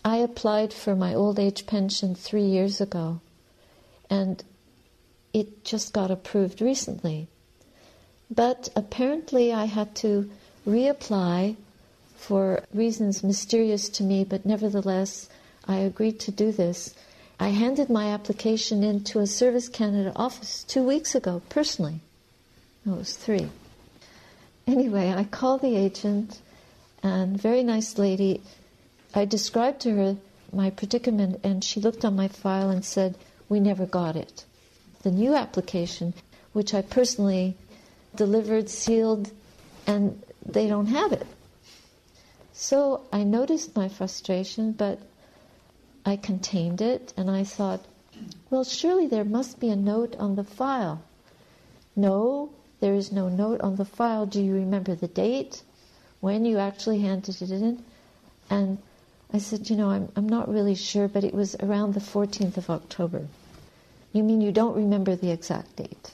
I 0.04 0.18
applied 0.18 0.74
for 0.74 0.96
my 0.96 1.14
old 1.14 1.38
age 1.38 1.66
pension 1.66 2.16
three 2.16 2.46
years 2.46 2.80
ago, 2.80 3.20
and 4.10 4.42
it 5.34 5.66
just 5.66 5.92
got 5.92 6.10
approved 6.10 6.62
recently. 6.62 7.28
But 8.32 8.70
apparently, 8.76 9.52
I 9.52 9.66
had 9.66 9.94
to 9.98 10.30
reapply 10.66 11.58
for 12.20 12.64
reasons 12.74 13.24
mysterious 13.24 13.88
to 13.88 14.04
me, 14.04 14.24
but 14.26 14.46
nevertheless, 14.46 15.30
I 15.66 15.78
agreed 15.78 16.20
to 16.22 16.32
do 16.32 16.52
this. 16.52 16.94
I 17.40 17.50
handed 17.50 17.90
my 17.90 18.12
application 18.12 18.84
in 18.84 19.04
to 19.06 19.20
a 19.20 19.26
Service 19.26 19.70
Canada 19.70 20.12
office 20.16 20.64
two 20.66 20.84
weeks 20.84 21.16
ago, 21.16 21.42
personally. 21.48 22.02
No, 22.86 22.96
it 22.96 22.98
was 22.98 23.16
three. 23.16 23.48
Anyway, 24.68 25.10
I 25.12 25.24
called 25.24 25.62
the 25.62 25.76
agent, 25.78 26.42
and 27.02 27.42
very 27.42 27.64
nice 27.64 27.98
lady. 27.98 28.42
I 29.16 29.24
described 29.26 29.80
to 29.82 29.96
her 29.96 30.18
my 30.52 30.70
predicament, 30.70 31.40
and 31.44 31.64
she 31.64 31.80
looked 31.80 32.04
on 32.04 32.16
my 32.18 32.28
file 32.28 32.70
and 32.70 32.84
said, 32.84 33.16
We 33.48 33.62
never 33.62 33.86
got 33.86 34.18
it. 34.18 34.44
The 35.04 35.12
new 35.12 35.36
application, 35.36 36.14
which 36.52 36.74
I 36.74 36.82
personally 36.82 37.56
delivered, 38.16 38.70
sealed, 38.70 39.32
and 39.88 40.22
they 40.46 40.68
don't 40.68 40.88
have 40.88 41.14
it. 41.14 41.26
So 42.62 43.08
I 43.14 43.24
noticed 43.24 43.74
my 43.78 43.88
frustration, 43.88 44.74
but 44.74 45.00
I 46.06 46.18
contained 46.18 46.82
it 46.82 47.14
and 47.16 47.32
I 47.32 47.46
thought, 47.46 47.86
well, 48.50 48.66
surely 48.66 49.08
there 49.08 49.24
must 49.24 49.62
be 49.62 49.70
a 49.70 49.78
note 49.78 50.18
on 50.20 50.36
the 50.36 50.44
file. 50.44 51.02
No, 51.96 52.50
there 52.82 52.94
is 52.96 53.14
no 53.14 53.30
note 53.30 53.62
on 53.62 53.78
the 53.78 53.86
file. 53.86 54.26
Do 54.26 54.44
you 54.44 54.54
remember 54.54 54.94
the 54.94 55.08
date 55.08 55.64
when 56.20 56.44
you 56.44 56.58
actually 56.58 57.00
handed 57.00 57.42
it 57.42 57.50
in? 57.50 57.82
And 58.50 58.80
I 59.32 59.38
said, 59.38 59.70
you 59.70 59.78
know, 59.78 59.92
I'm, 59.92 60.12
I'm 60.18 60.28
not 60.28 60.50
really 60.50 60.76
sure, 60.76 61.08
but 61.08 61.24
it 61.24 61.34
was 61.34 61.56
around 61.62 61.94
the 61.94 62.02
14th 62.02 62.58
of 62.58 62.70
October. 62.70 63.26
You 64.12 64.22
mean 64.22 64.42
you 64.42 64.52
don't 64.52 64.76
remember 64.76 65.16
the 65.16 65.32
exact 65.32 65.78
date? 65.78 66.12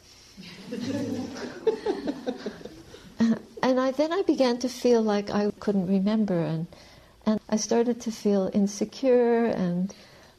and 3.66 3.80
I, 3.80 3.90
then 3.90 4.14
I 4.14 4.22
began 4.22 4.60
to 4.60 4.70
feel 4.70 5.02
like 5.02 5.32
I 5.32 5.50
couldn't 5.60 5.88
remember, 5.88 6.40
and, 6.40 6.68
and 7.26 7.40
I 7.50 7.56
started 7.56 8.00
to 8.02 8.12
feel 8.12 8.52
insecure 8.54 9.46
and 9.46 9.92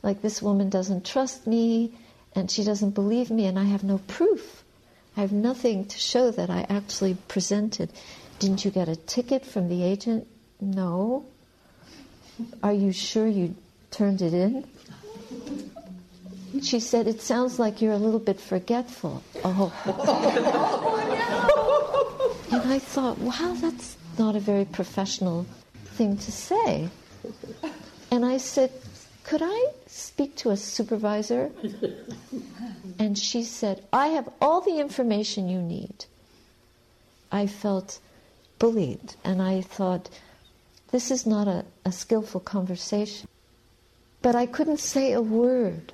like 0.04 0.22
this 0.22 0.40
woman 0.40 0.70
doesn't 0.70 1.04
trust 1.04 1.44
me 1.44 1.92
and 2.36 2.48
she 2.48 2.62
doesn't 2.62 2.90
believe 2.90 3.30
me, 3.30 3.46
and 3.46 3.58
I 3.58 3.64
have 3.64 3.82
no 3.82 3.98
proof. 4.06 4.62
I 5.16 5.22
have 5.22 5.32
nothing 5.32 5.86
to 5.86 5.98
show 5.98 6.30
that 6.30 6.50
I 6.50 6.66
actually 6.68 7.16
presented. 7.26 7.90
Didn't 8.38 8.64
you 8.64 8.70
get 8.70 8.88
a 8.88 8.94
ticket 8.94 9.44
from 9.44 9.68
the 9.68 9.82
agent? 9.82 10.28
No. 10.60 11.24
Are 12.62 12.74
you 12.74 12.92
sure 12.92 13.26
you 13.26 13.56
turned 13.90 14.22
it 14.22 14.34
in? 14.34 14.68
She 16.62 16.78
said, 16.78 17.08
It 17.08 17.22
sounds 17.22 17.58
like 17.58 17.82
you're 17.82 17.92
a 17.92 17.98
little 17.98 18.20
bit 18.20 18.38
forgetful. 18.38 19.22
Oh. 19.42 19.72
oh 19.86 21.55
and 22.50 22.72
I 22.72 22.78
thought, 22.78 23.18
wow, 23.18 23.56
that's 23.60 23.96
not 24.18 24.36
a 24.36 24.40
very 24.40 24.64
professional 24.64 25.46
thing 25.96 26.16
to 26.16 26.32
say. 26.32 26.88
And 28.10 28.24
I 28.24 28.38
said, 28.38 28.70
Could 29.24 29.42
I 29.42 29.72
speak 29.86 30.36
to 30.36 30.50
a 30.50 30.56
supervisor? 30.56 31.50
And 32.98 33.18
she 33.18 33.42
said, 33.42 33.84
I 33.92 34.08
have 34.08 34.28
all 34.40 34.60
the 34.60 34.78
information 34.78 35.48
you 35.48 35.60
need. 35.60 36.06
I 37.32 37.46
felt 37.46 37.98
bullied, 38.58 39.14
and 39.24 39.42
I 39.42 39.60
thought, 39.60 40.08
this 40.92 41.10
is 41.10 41.26
not 41.26 41.48
a, 41.48 41.64
a 41.84 41.92
skillful 41.92 42.40
conversation. 42.40 43.28
But 44.22 44.34
I 44.34 44.46
couldn't 44.46 44.80
say 44.80 45.12
a 45.12 45.20
word 45.20 45.92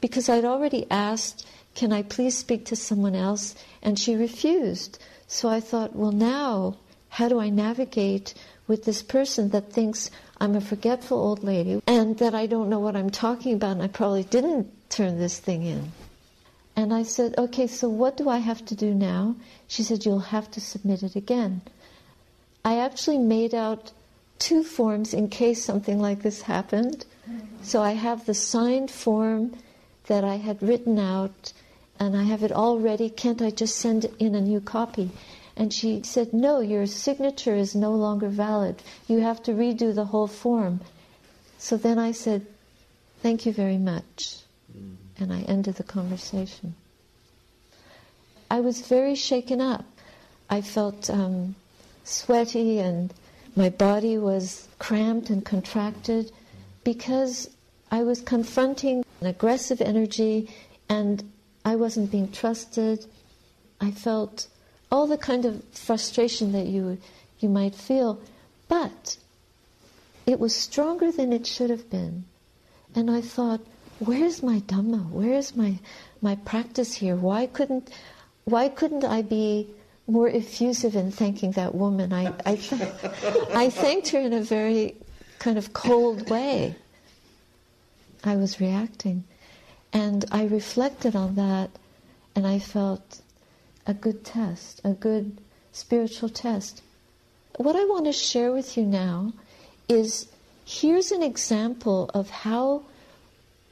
because 0.00 0.28
I'd 0.28 0.44
already 0.44 0.86
asked, 0.90 1.46
Can 1.74 1.92
I 1.92 2.02
please 2.02 2.36
speak 2.36 2.64
to 2.66 2.76
someone 2.76 3.14
else? 3.14 3.54
And 3.82 3.98
she 3.98 4.14
refused. 4.16 4.98
So 5.26 5.48
I 5.48 5.60
thought, 5.60 5.94
Well, 5.94 6.12
now, 6.12 6.76
how 7.10 7.28
do 7.28 7.40
I 7.40 7.48
navigate 7.48 8.34
with 8.66 8.84
this 8.84 9.02
person 9.02 9.50
that 9.50 9.72
thinks 9.72 10.10
I'm 10.40 10.54
a 10.54 10.60
forgetful 10.60 11.18
old 11.18 11.42
lady 11.42 11.82
and 11.86 12.18
that 12.18 12.34
I 12.34 12.46
don't 12.46 12.68
know 12.68 12.80
what 12.80 12.96
I'm 12.96 13.10
talking 13.10 13.54
about 13.54 13.72
and 13.72 13.82
I 13.82 13.88
probably 13.88 14.24
didn't 14.24 14.68
turn 14.90 15.18
this 15.18 15.38
thing 15.38 15.64
in? 15.64 15.92
And 16.76 16.94
I 16.94 17.02
said, 17.02 17.34
Okay, 17.36 17.66
so 17.66 17.88
what 17.88 18.16
do 18.16 18.28
I 18.28 18.38
have 18.38 18.64
to 18.66 18.74
do 18.74 18.94
now? 18.94 19.36
She 19.68 19.82
said, 19.82 20.04
You'll 20.04 20.30
have 20.34 20.50
to 20.52 20.60
submit 20.60 21.02
it 21.02 21.16
again. 21.16 21.62
I 22.64 22.78
actually 22.78 23.18
made 23.18 23.54
out 23.54 23.92
two 24.38 24.62
forms 24.62 25.14
in 25.14 25.28
case 25.28 25.64
something 25.64 26.00
like 26.00 26.22
this 26.22 26.42
happened. 26.42 27.04
So 27.62 27.82
I 27.82 27.92
have 27.92 28.26
the 28.26 28.34
signed 28.34 28.90
form 28.90 29.56
that 30.06 30.24
I 30.24 30.36
had 30.36 30.62
written 30.62 30.98
out 30.98 31.52
and 32.00 32.16
I 32.16 32.22
have 32.24 32.42
it 32.42 32.50
all 32.50 32.78
ready. 32.78 33.10
Can't 33.10 33.42
I 33.42 33.50
just 33.50 33.76
send 33.76 34.06
in 34.18 34.34
a 34.34 34.40
new 34.40 34.60
copy? 34.60 35.10
And 35.54 35.72
she 35.72 36.02
said, 36.02 36.32
No, 36.32 36.60
your 36.60 36.86
signature 36.86 37.54
is 37.54 37.74
no 37.74 37.92
longer 37.92 38.28
valid. 38.28 38.82
You 39.06 39.20
have 39.20 39.42
to 39.42 39.52
redo 39.52 39.94
the 39.94 40.06
whole 40.06 40.26
form. 40.26 40.80
So 41.58 41.76
then 41.76 41.98
I 41.98 42.12
said, 42.12 42.46
Thank 43.22 43.44
you 43.44 43.52
very 43.52 43.76
much. 43.76 44.38
Mm. 44.74 44.96
And 45.18 45.32
I 45.32 45.42
ended 45.42 45.74
the 45.74 45.82
conversation. 45.84 46.74
I 48.50 48.60
was 48.60 48.80
very 48.80 49.14
shaken 49.14 49.60
up. 49.60 49.84
I 50.48 50.62
felt 50.62 51.10
um, 51.10 51.54
sweaty 52.04 52.78
and 52.78 53.12
my 53.54 53.68
body 53.68 54.16
was 54.16 54.66
cramped 54.78 55.28
and 55.28 55.44
contracted 55.44 56.32
because 56.82 57.50
I 57.90 58.02
was 58.04 58.22
confronting 58.22 59.04
an 59.20 59.26
aggressive 59.26 59.82
energy 59.82 60.48
and 60.88 61.22
I 61.64 61.76
wasn't 61.76 62.10
being 62.10 62.30
trusted. 62.32 63.06
I 63.80 63.90
felt 63.90 64.48
all 64.90 65.06
the 65.06 65.18
kind 65.18 65.44
of 65.44 65.62
frustration 65.72 66.52
that 66.52 66.66
you 66.66 66.98
you 67.38 67.48
might 67.48 67.74
feel, 67.74 68.20
but 68.68 69.16
it 70.26 70.38
was 70.38 70.54
stronger 70.54 71.10
than 71.10 71.32
it 71.32 71.46
should 71.46 71.70
have 71.70 71.88
been. 71.90 72.24
And 72.94 73.10
I 73.10 73.20
thought, 73.20 73.60
where's 73.98 74.42
my 74.42 74.60
dhamma? 74.60 75.08
Where's 75.10 75.56
my 75.56 75.78
my 76.20 76.36
practice 76.36 76.94
here? 76.94 77.16
Why 77.16 77.46
couldn't 77.46 77.90
why 78.44 78.68
couldn't 78.68 79.04
I 79.04 79.22
be 79.22 79.68
more 80.06 80.28
effusive 80.28 80.96
in 80.96 81.12
thanking 81.12 81.52
that 81.52 81.74
woman? 81.74 82.12
I 82.12 82.34
I, 82.44 82.56
th- 82.56 82.82
I 83.54 83.70
thanked 83.70 84.08
her 84.08 84.20
in 84.20 84.32
a 84.32 84.42
very 84.42 84.96
kind 85.38 85.56
of 85.56 85.72
cold 85.72 86.28
way. 86.28 86.74
I 88.24 88.36
was 88.36 88.60
reacting. 88.60 89.24
And 89.92 90.24
I 90.30 90.44
reflected 90.44 91.16
on 91.16 91.34
that 91.34 91.70
and 92.34 92.46
I 92.46 92.58
felt 92.58 93.20
a 93.86 93.94
good 93.94 94.24
test, 94.24 94.80
a 94.84 94.92
good 94.92 95.38
spiritual 95.72 96.28
test. 96.28 96.82
What 97.56 97.76
I 97.76 97.84
want 97.84 98.06
to 98.06 98.12
share 98.12 98.52
with 98.52 98.76
you 98.76 98.84
now 98.84 99.32
is 99.88 100.28
here's 100.64 101.10
an 101.10 101.22
example 101.22 102.10
of 102.14 102.30
how, 102.30 102.82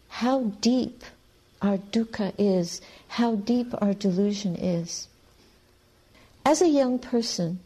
how 0.09 0.52
deep 0.61 1.04
our 1.62 1.78
dukkha 1.78 2.33
is, 2.38 2.81
how 3.09 3.37
deep 3.37 3.72
our 3.81 3.94
delusion 3.94 4.57
is. 4.57 5.09
As 6.44 6.62
a 6.62 6.68
young 6.68 6.98
person, 6.98 7.61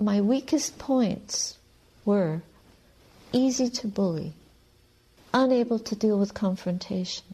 my 0.00 0.20
weakest 0.20 0.78
points 0.78 1.58
were 2.04 2.42
easy 3.32 3.68
to 3.68 3.86
bully, 3.86 4.32
unable 5.32 5.78
to 5.78 5.94
deal 5.94 6.18
with 6.18 6.34
confrontation, 6.34 7.24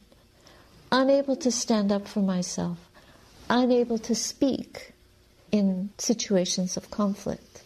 unable 0.93 1.37
to 1.37 1.51
stand 1.51 1.91
up 1.91 2.07
for 2.07 2.21
myself, 2.21 2.79
unable 3.49 3.99
to 3.99 4.15
speak 4.15 4.93
in 5.53 5.91
situations 5.99 6.77
of 6.77 6.91
conflict. 6.91 7.63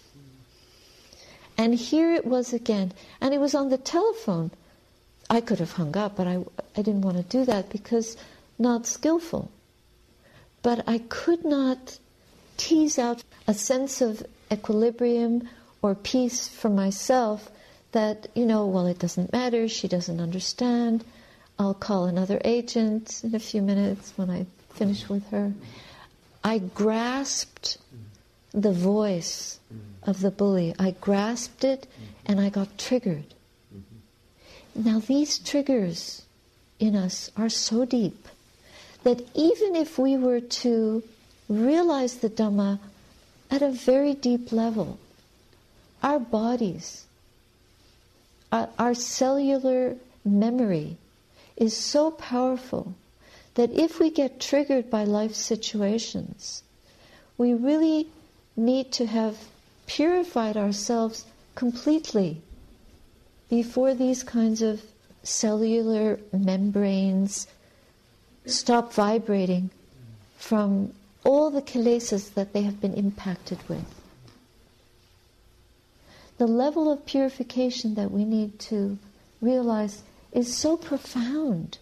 And 1.57 1.75
here 1.75 2.15
it 2.15 2.25
was 2.25 2.53
again, 2.53 2.93
and 3.21 3.35
it 3.35 3.39
was 3.39 3.55
on 3.55 3.69
the 3.69 3.79
telephone. 3.79 4.51
I 5.29 5.41
could 5.41 5.59
have 5.59 5.73
hung 5.73 5.97
up, 5.97 6.17
but 6.17 6.27
I, 6.27 6.45
I 6.77 6.83
didn't 6.83 7.03
want 7.03 7.17
to 7.17 7.23
do 7.23 7.45
that 7.45 7.71
because 7.71 8.17
not 8.59 8.87
skillful. 8.87 9.51
But 10.63 10.85
I 10.89 10.99
could 10.99 11.45
not 11.45 11.99
tease 12.57 12.99
out 12.99 13.23
a 13.47 13.55
sense 13.55 14.01
of 14.01 14.27
equilibrium 14.51 15.49
or 15.83 15.95
peace 15.95 16.49
for 16.49 16.69
myself 16.69 17.51
that, 17.93 18.29
you 18.35 18.47
know, 18.47 18.67
well, 18.67 18.87
it 18.87 18.99
doesn't 18.99 19.33
matter, 19.33 19.69
she 19.69 19.89
doesn't 19.89 20.21
understand. 20.21 21.05
I'll 21.59 21.75
call 21.75 22.07
another 22.07 22.41
agent 22.45 23.21
in 23.23 23.35
a 23.35 23.39
few 23.39 23.63
minutes 23.63 24.13
when 24.17 24.31
I 24.31 24.47
finish 24.75 25.09
with 25.09 25.29
her. 25.31 25.53
I 26.43 26.59
grasped 26.59 27.79
the 28.53 28.73
voice 28.73 29.59
of 30.03 30.21
the 30.21 30.31
bully. 30.31 30.75
I 30.79 30.93
grasped 30.93 31.65
it 31.65 31.87
and 32.27 32.41
I 32.41 32.49
got 32.49 32.79
triggered. 32.79 33.35
Now, 34.75 35.01
these 35.01 35.39
triggers 35.39 36.23
in 36.79 36.97
us 36.97 37.31
are 37.37 37.49
so 37.49 37.85
deep 37.85 38.29
that 39.03 39.23
even 39.35 39.77
if 39.77 39.99
we 39.99 40.17
were 40.17 40.41
to 40.41 41.03
realize 41.49 42.17
the 42.17 42.31
Dhamma 42.31 42.79
at 43.51 43.63
a 43.63 43.71
very 43.71 44.15
deep 44.15 44.53
level, 44.53 44.99
our 46.03 46.21
bodies, 46.21 47.05
our, 48.53 48.95
cellular 48.95 49.97
memory 50.25 50.97
is 51.57 51.77
so 51.77 52.11
powerful 52.11 52.95
that 53.55 53.71
if 53.71 53.99
we 53.99 54.11
get 54.11 54.41
triggered 54.41 54.91
by 54.91 55.05
life 55.05 55.35
situations, 55.35 56.63
we 57.39 57.55
really 57.55 58.09
need 58.57 58.93
to 58.93 59.07
have 59.07 59.37
purified 59.87 60.57
ourselves 60.57 61.25
completely 61.55 62.41
before 63.49 63.95
these 63.95 64.23
kinds 64.23 64.63
of 64.63 64.83
cellular 65.23 66.19
membranes 66.33 67.47
stop 68.47 68.93
vibrating 68.93 69.71
from 70.39 70.93
all 71.25 71.51
the 71.51 71.63
kilesas 71.63 72.35
that 72.35 72.53
they 72.53 72.63
have 72.63 72.81
been 72.81 72.95
impacted 72.95 73.59
with. 73.69 74.00
The 76.41 76.47
level 76.47 76.91
of 76.91 77.05
purification 77.05 77.97
that 77.97 78.11
we 78.11 78.25
need 78.25 78.59
to 78.61 78.97
realize 79.43 80.03
is 80.33 80.57
so 80.57 80.75
profound 80.79 81.77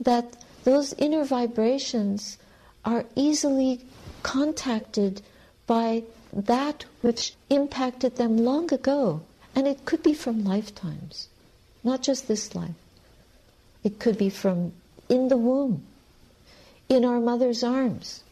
that 0.00 0.36
those 0.64 0.94
inner 0.94 1.24
vibrations 1.24 2.36
are 2.84 3.04
easily 3.14 3.82
contacted 4.24 5.22
by 5.68 6.02
that 6.32 6.86
which 7.02 7.34
impacted 7.48 8.16
them 8.16 8.36
long 8.36 8.74
ago. 8.74 9.20
And 9.54 9.68
it 9.68 9.84
could 9.84 10.02
be 10.02 10.12
from 10.12 10.42
lifetimes, 10.42 11.28
not 11.84 12.02
just 12.02 12.26
this 12.26 12.52
life. 12.52 12.74
It 13.84 14.00
could 14.00 14.18
be 14.18 14.28
from 14.28 14.72
in 15.08 15.28
the 15.28 15.36
womb, 15.36 15.84
in 16.88 17.04
our 17.04 17.20
mother's 17.20 17.62
arms, 17.62 18.24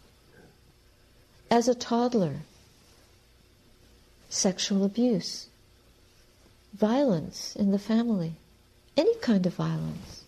as 1.53 1.68
a 1.68 1.75
toddler, 1.77 2.38
sexual 4.29 4.85
abuse, 4.85 5.46
violence 6.74 7.54
in 7.56 7.70
the 7.70 7.78
family, 7.78 8.35
any 8.96 9.14
kind 9.16 9.46
of 9.46 9.54
violence, 9.54 10.24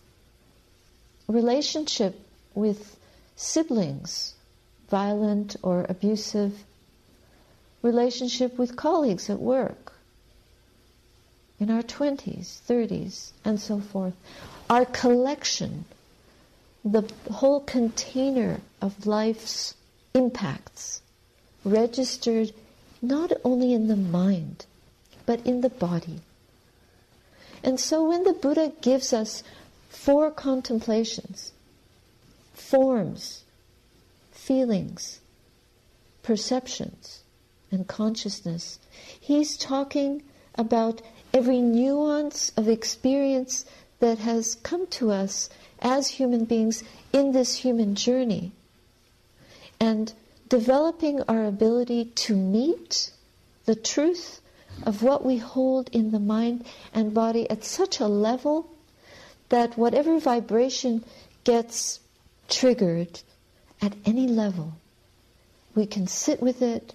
relationship 1.27 2.19
with 2.53 2.97
siblings, 3.35 4.35
violent 4.89 5.55
or 5.61 5.85
abusive, 5.89 6.63
relationship 7.81 8.57
with 8.57 8.75
colleagues 8.75 9.29
at 9.29 9.39
work, 9.39 9.93
in 11.59 11.71
our 11.71 11.83
20s, 11.83 12.59
30s, 12.67 13.31
and 13.43 13.59
so 13.59 13.79
forth. 13.79 14.13
Our 14.69 14.85
collection, 14.85 15.85
the 16.83 17.09
whole 17.31 17.61
container 17.61 18.59
of 18.81 19.07
life's 19.07 19.73
impacts, 20.13 21.01
registered 21.63 22.51
not 23.01 23.31
only 23.43 23.73
in 23.73 23.87
the 23.87 23.95
mind, 23.95 24.65
but 25.25 25.45
in 25.45 25.61
the 25.61 25.69
body. 25.69 26.19
And 27.65 27.79
so 27.79 28.07
when 28.07 28.23
the 28.23 28.33
Buddha 28.33 28.71
gives 28.81 29.11
us 29.11 29.41
four 29.89 30.29
contemplations, 30.29 31.51
forms, 32.53 33.43
feelings, 34.31 35.19
perceptions, 36.21 37.23
and 37.71 37.87
consciousness, 37.87 38.77
he's 39.19 39.57
talking 39.57 40.21
about 40.53 41.01
every 41.33 41.59
nuance 41.59 42.51
of 42.55 42.69
experience 42.69 43.65
that 43.99 44.19
has 44.19 44.53
come 44.61 44.85
to 44.87 45.09
us 45.09 45.49
as 45.79 46.07
human 46.07 46.45
beings 46.45 46.83
in 47.11 47.31
this 47.31 47.55
human 47.55 47.95
journey. 47.95 48.51
And 49.79 50.13
developing 50.49 51.23
our 51.23 51.45
ability 51.45 52.05
to 52.05 52.35
meet 52.35 53.09
the 53.65 53.75
truth 53.75 54.39
of 54.83 55.01
what 55.01 55.25
we 55.25 55.37
hold 55.37 55.89
in 55.91 56.11
the 56.11 56.19
mind 56.19 56.65
and 56.93 57.13
body 57.13 57.49
at 57.49 57.63
such 57.63 57.99
a 57.99 58.07
level 58.07 58.69
that 59.49 59.77
whatever 59.77 60.19
vibration 60.19 61.03
gets 61.43 61.99
triggered 62.49 63.21
at 63.81 63.93
any 64.05 64.27
level, 64.27 64.73
we 65.75 65.85
can 65.85 66.07
sit 66.07 66.41
with 66.41 66.61
it, 66.61 66.93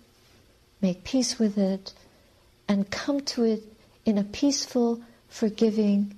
make 0.81 1.05
peace 1.05 1.39
with 1.39 1.59
it, 1.59 1.93
and 2.69 2.91
come 2.91 3.21
to 3.21 3.45
it 3.45 3.63
in 4.05 4.19
a 4.19 4.25
peaceful, 4.25 5.01
forgiving 5.29 6.17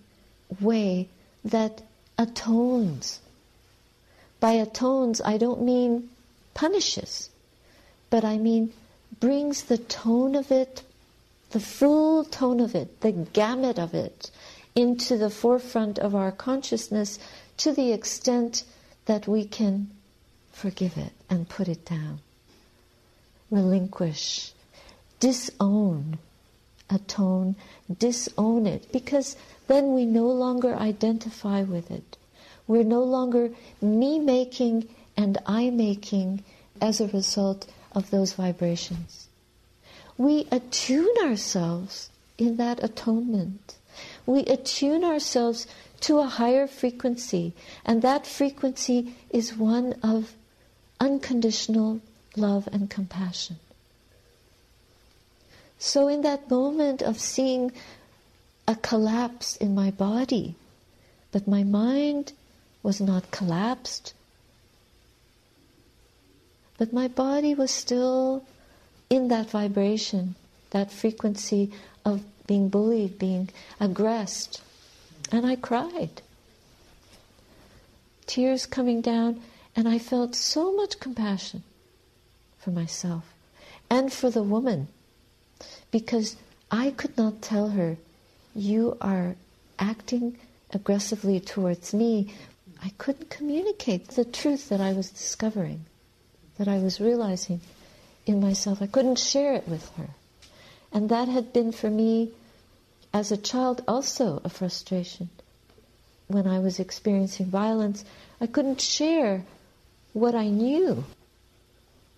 way 0.60 1.08
that 1.44 1.82
atones. 2.18 3.20
By 4.40 4.52
atones, 4.52 5.20
I 5.20 5.38
don't 5.38 5.62
mean 5.62 6.10
punishes, 6.54 7.30
but 8.10 8.24
I 8.24 8.38
mean 8.38 8.72
brings 9.20 9.62
the 9.64 9.78
tone 9.78 10.34
of 10.34 10.50
it, 10.50 10.82
the 11.52 11.60
full 11.60 12.24
tone 12.24 12.60
of 12.60 12.74
it, 12.74 13.00
the 13.00 13.12
gamut 13.12 13.78
of 13.78 13.94
it, 13.94 14.30
into 14.74 15.16
the 15.16 15.30
forefront 15.30 15.98
of 15.98 16.14
our 16.14 16.32
consciousness 16.32 17.18
to 17.58 17.72
the 17.72 17.92
extent 17.92 18.64
that 19.06 19.28
we 19.28 19.44
can 19.44 19.90
forgive 20.50 20.96
it 20.96 21.12
and 21.28 21.48
put 21.48 21.68
it 21.68 21.84
down, 21.84 22.20
relinquish, 23.50 24.52
disown 25.20 26.18
atone, 26.90 27.56
disown 27.98 28.66
it, 28.66 28.90
because 28.92 29.36
then 29.66 29.94
we 29.94 30.04
no 30.04 30.26
longer 30.26 30.74
identify 30.74 31.62
with 31.62 31.90
it. 31.90 32.16
We're 32.66 32.84
no 32.84 33.02
longer 33.02 33.50
me 33.80 34.18
making 34.18 34.88
and 35.16 35.38
I 35.46 35.70
making 35.70 36.44
as 36.80 37.00
a 37.00 37.08
result 37.08 37.66
of 37.92 38.10
those 38.10 38.34
vibrations. 38.34 39.28
We 40.22 40.46
attune 40.52 41.12
ourselves 41.20 42.08
in 42.38 42.56
that 42.58 42.80
atonement. 42.80 43.74
We 44.24 44.44
attune 44.44 45.02
ourselves 45.02 45.66
to 46.02 46.20
a 46.20 46.26
higher 46.26 46.68
frequency, 46.68 47.54
and 47.84 48.02
that 48.02 48.24
frequency 48.24 49.16
is 49.30 49.56
one 49.56 49.94
of 50.00 50.34
unconditional 51.00 52.00
love 52.36 52.68
and 52.70 52.88
compassion. 52.88 53.58
So, 55.80 56.06
in 56.06 56.22
that 56.22 56.48
moment 56.48 57.02
of 57.02 57.18
seeing 57.18 57.72
a 58.68 58.76
collapse 58.76 59.56
in 59.56 59.74
my 59.74 59.90
body, 59.90 60.54
but 61.32 61.48
my 61.48 61.64
mind 61.64 62.32
was 62.84 63.00
not 63.00 63.32
collapsed, 63.32 64.14
but 66.78 66.92
my 66.92 67.08
body 67.08 67.56
was 67.56 67.72
still 67.72 68.44
in 69.12 69.28
that 69.28 69.50
vibration, 69.50 70.34
that 70.70 70.90
frequency 70.90 71.70
of 72.02 72.22
being 72.46 72.70
bullied, 72.70 73.18
being 73.18 73.50
aggressed. 73.78 74.62
And 75.30 75.44
I 75.44 75.54
cried. 75.54 76.22
Tears 78.24 78.64
coming 78.64 79.02
down, 79.02 79.42
and 79.76 79.86
I 79.86 79.98
felt 79.98 80.34
so 80.34 80.72
much 80.74 80.98
compassion 80.98 81.62
for 82.58 82.70
myself 82.70 83.24
and 83.90 84.10
for 84.10 84.30
the 84.30 84.42
woman 84.42 84.88
because 85.90 86.36
I 86.70 86.92
could 86.92 87.14
not 87.18 87.42
tell 87.42 87.68
her, 87.68 87.98
you 88.54 88.96
are 89.02 89.36
acting 89.78 90.38
aggressively 90.70 91.38
towards 91.38 91.92
me. 91.92 92.32
I 92.82 92.92
couldn't 92.96 93.28
communicate 93.28 94.08
the 94.08 94.24
truth 94.24 94.70
that 94.70 94.80
I 94.80 94.94
was 94.94 95.10
discovering, 95.10 95.84
that 96.56 96.66
I 96.66 96.78
was 96.78 96.98
realizing 96.98 97.60
in 98.26 98.40
myself. 98.40 98.80
I 98.80 98.86
couldn't 98.86 99.18
share 99.18 99.54
it 99.54 99.68
with 99.68 99.88
her. 99.96 100.10
And 100.92 101.08
that 101.08 101.28
had 101.28 101.52
been 101.52 101.72
for 101.72 101.90
me, 101.90 102.32
as 103.12 103.32
a 103.32 103.36
child, 103.36 103.82
also 103.88 104.40
a 104.44 104.48
frustration. 104.48 105.30
When 106.28 106.46
I 106.46 106.58
was 106.58 106.78
experiencing 106.78 107.46
violence, 107.46 108.04
I 108.40 108.46
couldn't 108.46 108.80
share 108.80 109.44
what 110.12 110.34
I 110.34 110.48
knew 110.48 111.04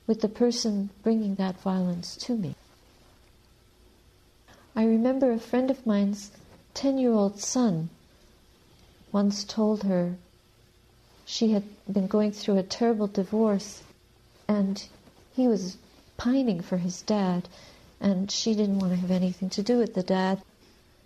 with 0.06 0.20
the 0.20 0.28
person 0.28 0.90
bringing 1.02 1.36
that 1.36 1.60
violence 1.60 2.16
to 2.16 2.36
me. 2.36 2.54
I 4.76 4.84
remember 4.84 5.32
a 5.32 5.38
friend 5.38 5.70
of 5.70 5.86
mine's 5.86 6.30
10 6.74 6.98
year 6.98 7.12
old 7.12 7.40
son 7.40 7.88
once 9.12 9.44
told 9.44 9.84
her 9.84 10.16
she 11.24 11.52
had 11.52 11.62
been 11.90 12.08
going 12.08 12.32
through 12.32 12.58
a 12.58 12.62
terrible 12.64 13.06
divorce 13.06 13.82
and 14.48 14.84
he 15.34 15.46
was 15.46 15.76
pining 16.16 16.60
for 16.60 16.76
his 16.76 17.02
dad 17.02 17.48
and 18.00 18.30
she 18.30 18.54
didn't 18.54 18.78
want 18.78 18.92
to 18.92 18.98
have 18.98 19.10
anything 19.10 19.50
to 19.50 19.62
do 19.62 19.78
with 19.78 19.94
the 19.94 20.02
dad. 20.02 20.42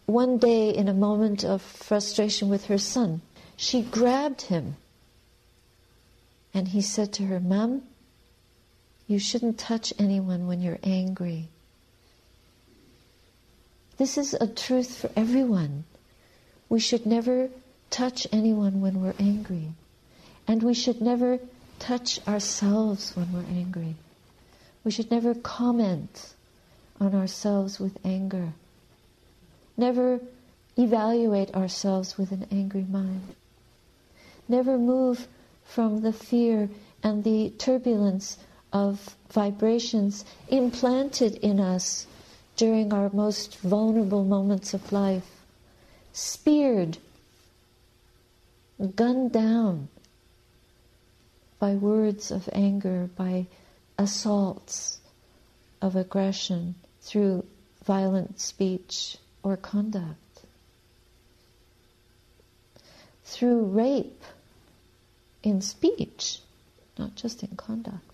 One 0.07 0.39
day, 0.39 0.71
in 0.71 0.89
a 0.89 0.95
moment 0.95 1.45
of 1.45 1.63
frustration 1.63 2.49
with 2.49 2.67
her 2.67 2.79
son, 2.79 3.21
she 3.57 3.83
grabbed 3.83 4.43
him 4.43 4.77
and 6.55 6.69
he 6.69 6.81
said 6.81 7.13
to 7.15 7.27
her, 7.27 7.41
Mom, 7.41 7.83
you 9.07 9.19
shouldn't 9.19 9.59
touch 9.59 9.93
anyone 9.99 10.47
when 10.47 10.61
you're 10.61 10.81
angry. 10.83 11.49
This 13.97 14.19
is 14.19 14.35
a 14.35 14.47
truth 14.47 14.97
for 14.97 15.11
everyone. 15.17 15.85
We 16.69 16.81
should 16.81 17.07
never 17.07 17.49
touch 17.91 18.27
anyone 18.33 18.81
when 18.81 19.03
we're 19.03 19.15
angry. 19.19 19.73
And 20.47 20.63
we 20.63 20.75
should 20.75 21.01
never 21.01 21.39
touch 21.79 22.21
ourselves 22.27 23.17
when 23.17 23.33
we're 23.33 23.49
angry. 23.51 23.97
We 24.85 24.91
should 24.91 25.11
never 25.11 25.35
comment 25.35 26.35
on 27.01 27.15
ourselves 27.15 27.79
with 27.79 27.99
anger. 28.05 28.53
Never 29.77 30.21
evaluate 30.77 31.55
ourselves 31.55 32.17
with 32.17 32.33
an 32.33 32.47
angry 32.51 32.87
mind. 32.89 33.35
Never 34.49 34.79
move 34.79 35.29
from 35.65 36.01
the 36.01 36.13
fear 36.13 36.71
and 37.03 37.23
the 37.25 37.51
turbulence 37.59 38.39
of 38.73 39.17
vibrations 39.31 40.25
implanted 40.49 41.35
in 41.37 41.61
us 41.61 42.07
during 42.57 42.93
our 42.93 43.11
most 43.13 43.59
vulnerable 43.59 44.25
moments 44.25 44.75
of 44.75 44.93
life, 44.93 45.45
speared, 46.13 46.99
gunned 48.97 49.33
down 49.33 49.89
by 51.59 51.75
words 51.75 52.31
of 52.31 52.49
anger, 52.53 53.09
by 53.17 53.47
assaults 53.99 55.01
of 55.83 55.97
aggression 55.97 56.75
through 57.03 57.45
violent 57.85 58.39
speech 58.41 59.17
or 59.43 59.57
conduct, 59.57 60.43
through 63.25 63.65
rape 63.65 64.23
in 65.43 65.61
speech, 65.61 66.41
not 66.99 67.15
just 67.15 67.43
in 67.43 67.57
conduct, 67.57 68.05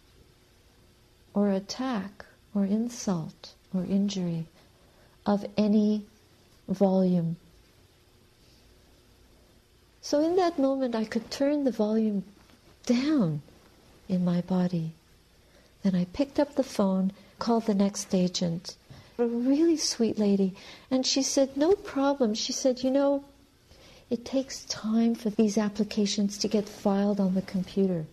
or 1.35 1.51
attack 1.51 2.25
or 2.55 2.65
insult 2.65 3.55
or 3.75 3.85
injury 3.85 4.47
of 5.27 5.45
any 5.57 6.05
volume. 6.69 7.37
So 10.01 10.23
in 10.23 10.37
that 10.37 10.59
moment, 10.59 10.95
I 10.95 11.05
could 11.05 11.31
turn 11.31 11.65
the 11.65 11.71
volume 11.71 12.25
down 12.87 13.43
in 14.09 14.25
my 14.25 14.43
body. 14.43 14.93
Then 15.85 15.95
I 15.95 16.07
picked 16.07 16.41
up 16.41 16.55
the 16.55 16.65
phone, 16.65 17.13
called 17.39 17.67
the 17.67 17.75
next 17.75 18.15
agent, 18.15 18.75
a 19.19 19.27
really 19.27 19.77
sweet 19.77 20.19
lady, 20.19 20.55
and 20.91 21.07
she 21.07 21.23
said, 21.23 21.59
No 21.59 21.75
problem. 21.75 22.33
She 22.33 22.55
said, 22.55 22.83
You 22.83 22.91
know, 22.91 23.25
it 24.09 24.25
takes 24.25 24.65
time 24.65 25.15
for 25.15 25.29
these 25.29 25.59
applications 25.59 26.39
to 26.39 26.49
get 26.49 26.71
filed 26.71 27.21
on 27.21 27.35
the 27.35 27.43
computer. 27.43 28.07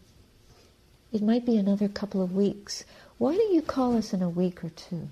It 1.13 1.21
might 1.21 1.45
be 1.45 1.55
another 1.55 1.87
couple 1.87 2.21
of 2.21 2.35
weeks. 2.35 2.83
Why 3.17 3.37
don't 3.37 3.53
you 3.53 3.61
call 3.61 3.95
us 3.95 4.13
in 4.13 4.21
a 4.21 4.29
week 4.29 4.65
or 4.65 4.69
two? 4.69 5.07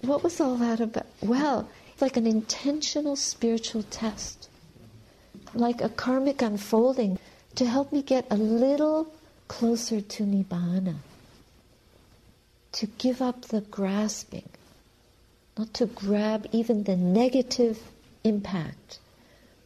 What 0.00 0.22
was 0.22 0.40
all 0.40 0.56
that 0.56 0.80
about? 0.80 1.06
Well, 1.20 1.68
it's 1.92 2.00
like 2.00 2.16
an 2.16 2.26
intentional 2.26 3.14
spiritual 3.14 3.82
test, 3.82 4.48
like 5.52 5.82
a 5.82 5.90
karmic 5.90 6.40
unfolding 6.40 7.18
to 7.56 7.66
help 7.66 7.92
me 7.92 8.00
get 8.00 8.26
a 8.30 8.36
little 8.36 9.12
closer 9.48 10.00
to 10.00 10.24
Nibbana, 10.24 10.96
to 12.72 12.86
give 12.98 13.20
up 13.20 13.46
the 13.46 13.62
grasping, 13.62 14.48
not 15.56 15.74
to 15.74 15.86
grab 15.86 16.46
even 16.52 16.84
the 16.84 16.96
negative 16.96 17.78
impact, 18.22 18.98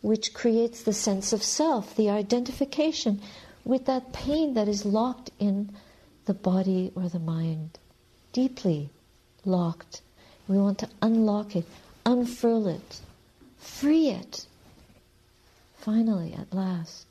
which 0.00 0.32
creates 0.32 0.82
the 0.82 0.92
sense 0.92 1.32
of 1.32 1.42
self, 1.42 1.94
the 1.96 2.08
identification 2.08 3.20
with 3.64 3.86
that 3.86 4.12
pain 4.12 4.54
that 4.54 4.68
is 4.68 4.84
locked 4.84 5.30
in 5.38 5.70
the 6.24 6.34
body 6.34 6.90
or 6.94 7.08
the 7.08 7.18
mind, 7.18 7.78
deeply 8.32 8.88
locked 9.44 10.00
we 10.48 10.58
want 10.58 10.78
to 10.80 10.88
unlock 11.00 11.54
it, 11.54 11.66
unfurl 12.04 12.66
it, 12.66 13.00
free 13.58 14.08
it. 14.08 14.46
Finally, 15.78 16.34
at 16.34 16.52
last. 16.52 17.06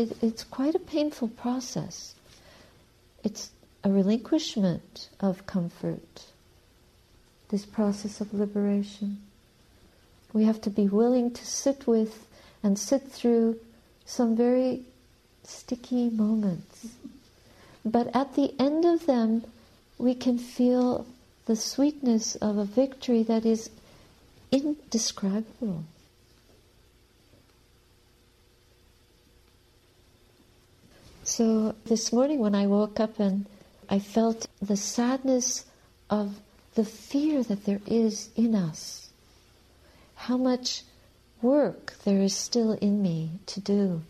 It, 0.00 0.16
it's 0.22 0.44
quite 0.44 0.74
a 0.74 0.80
painful 0.94 1.28
process. 1.28 2.14
It's 3.22 3.50
a 3.84 3.90
relinquishment 3.90 5.08
of 5.20 5.46
comfort, 5.46 6.26
this 7.48 7.66
process 7.66 8.20
of 8.20 8.32
liberation. 8.32 9.18
We 10.32 10.44
have 10.44 10.60
to 10.62 10.70
be 10.70 10.88
willing 10.88 11.30
to 11.32 11.44
sit 11.44 11.86
with 11.86 12.26
and 12.62 12.78
sit 12.78 13.08
through 13.08 13.58
some 14.04 14.36
very 14.36 14.82
sticky 15.44 16.10
moments 16.10 16.86
but 17.84 18.14
at 18.14 18.34
the 18.34 18.54
end 18.58 18.84
of 18.84 19.06
them, 19.06 19.44
we 19.98 20.14
can 20.14 20.38
feel 20.38 21.06
the 21.46 21.56
sweetness 21.56 22.36
of 22.36 22.58
a 22.58 22.64
victory 22.64 23.22
that 23.24 23.46
is 23.46 23.70
indescribable. 24.52 25.84
So 31.24 31.74
this 31.84 32.12
morning 32.12 32.38
when 32.38 32.54
I 32.54 32.66
woke 32.66 32.98
up 32.98 33.20
and 33.20 33.46
I 33.88 33.98
felt 33.98 34.48
the 34.60 34.76
sadness 34.76 35.66
of 36.08 36.40
the 36.74 36.84
fear 36.84 37.42
that 37.42 37.64
there 37.64 37.80
is 37.86 38.30
in 38.36 38.54
us, 38.54 39.10
how 40.14 40.36
much 40.36 40.82
work 41.42 41.94
there 42.04 42.20
is 42.20 42.34
still 42.34 42.72
in 42.72 43.02
me 43.02 43.32
to 43.46 43.60
do. 43.60 44.02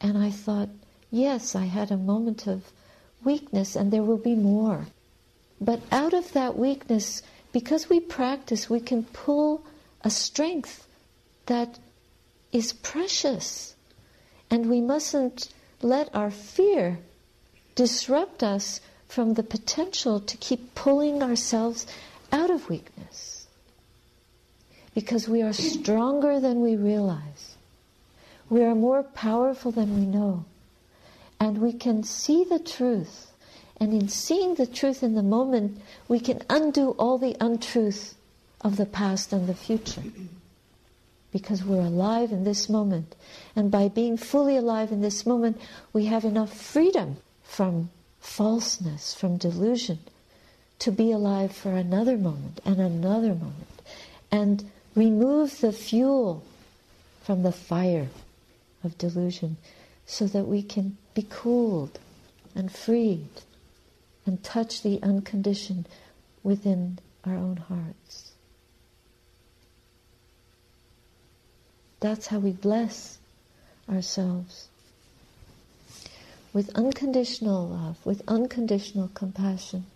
And 0.00 0.18
I 0.18 0.30
thought, 0.30 0.68
Yes, 1.10 1.56
I 1.56 1.64
had 1.64 1.90
a 1.90 1.96
moment 1.96 2.46
of 2.46 2.70
weakness, 3.24 3.74
and 3.74 3.90
there 3.90 4.02
will 4.02 4.18
be 4.18 4.36
more. 4.36 4.86
But 5.60 5.80
out 5.90 6.14
of 6.14 6.32
that 6.32 6.56
weakness, 6.56 7.22
because 7.52 7.88
we 7.88 7.98
practice, 7.98 8.70
we 8.70 8.78
can 8.78 9.04
pull 9.04 9.64
a 10.02 10.10
strength 10.10 10.86
that 11.46 11.78
is 12.52 12.72
precious. 12.72 13.74
And 14.50 14.70
we 14.70 14.80
mustn't 14.80 15.48
let 15.82 16.14
our 16.14 16.30
fear 16.30 16.98
disrupt 17.74 18.42
us 18.42 18.80
from 19.08 19.34
the 19.34 19.42
potential 19.42 20.20
to 20.20 20.36
keep 20.36 20.74
pulling 20.74 21.22
ourselves 21.22 21.86
out 22.32 22.50
of 22.50 22.68
weakness. 22.68 23.46
Because 24.94 25.28
we 25.28 25.42
are 25.42 25.52
stronger 25.52 26.40
than 26.40 26.60
we 26.60 26.76
realize. 26.76 27.56
We 28.48 28.62
are 28.62 28.74
more 28.74 29.02
powerful 29.02 29.70
than 29.70 29.94
we 29.98 30.06
know 30.06 30.44
and 31.40 31.58
we 31.58 31.72
can 31.72 32.04
see 32.04 32.44
the 32.44 32.58
truth. 32.58 33.32
And 33.78 33.94
in 33.94 34.08
seeing 34.08 34.56
the 34.56 34.66
truth 34.66 35.02
in 35.02 35.14
the 35.14 35.22
moment, 35.22 35.80
we 36.06 36.20
can 36.20 36.42
undo 36.50 36.90
all 36.90 37.16
the 37.16 37.34
untruth 37.40 38.14
of 38.60 38.76
the 38.76 38.84
past 38.84 39.32
and 39.32 39.48
the 39.48 39.54
future. 39.54 40.02
Because 41.32 41.64
we're 41.64 41.80
alive 41.80 42.32
in 42.32 42.44
this 42.44 42.68
moment. 42.68 43.14
And 43.54 43.70
by 43.70 43.88
being 43.88 44.16
fully 44.16 44.56
alive 44.56 44.90
in 44.90 45.00
this 45.00 45.24
moment, 45.24 45.60
we 45.92 46.06
have 46.06 46.24
enough 46.24 46.52
freedom 46.52 47.18
from 47.42 47.90
falseness, 48.20 49.14
from 49.14 49.36
delusion, 49.36 49.98
to 50.80 50.90
be 50.90 51.12
alive 51.12 51.52
for 51.52 51.72
another 51.72 52.16
moment 52.16 52.60
and 52.64 52.80
another 52.80 53.34
moment. 53.34 53.82
And 54.32 54.70
remove 54.94 55.60
the 55.60 55.72
fuel 55.72 56.42
from 57.22 57.42
the 57.42 57.52
fire 57.52 58.08
of 58.82 58.98
delusion 58.98 59.56
so 60.06 60.26
that 60.26 60.44
we 60.44 60.62
can 60.62 60.96
be 61.14 61.26
cooled 61.28 61.98
and 62.54 62.72
freed 62.72 63.28
and 64.26 64.42
touch 64.42 64.82
the 64.82 65.00
unconditioned 65.02 65.88
within 66.42 66.98
our 67.24 67.34
own 67.34 67.56
hearts. 67.56 68.29
That's 72.00 72.28
how 72.28 72.38
we 72.38 72.52
bless 72.52 73.18
ourselves. 73.88 74.68
With 76.52 76.70
unconditional 76.74 77.68
love, 77.68 78.04
with 78.04 78.22
unconditional 78.26 79.10
compassion, 79.14 79.86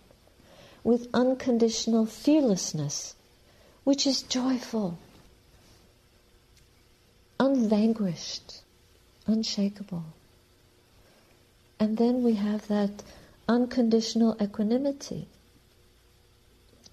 with 0.83 1.07
unconditional 1.13 2.05
fearlessness, 2.05 3.15
which 3.83 4.05
is 4.07 4.21
joyful, 4.21 4.99
unvanquished, 7.39 8.61
unshakable. 9.27 10.05
And 11.79 11.97
then 11.97 12.23
we 12.23 12.35
have 12.35 12.67
that 12.67 13.03
unconditional 13.49 14.37
equanimity. 14.41 15.27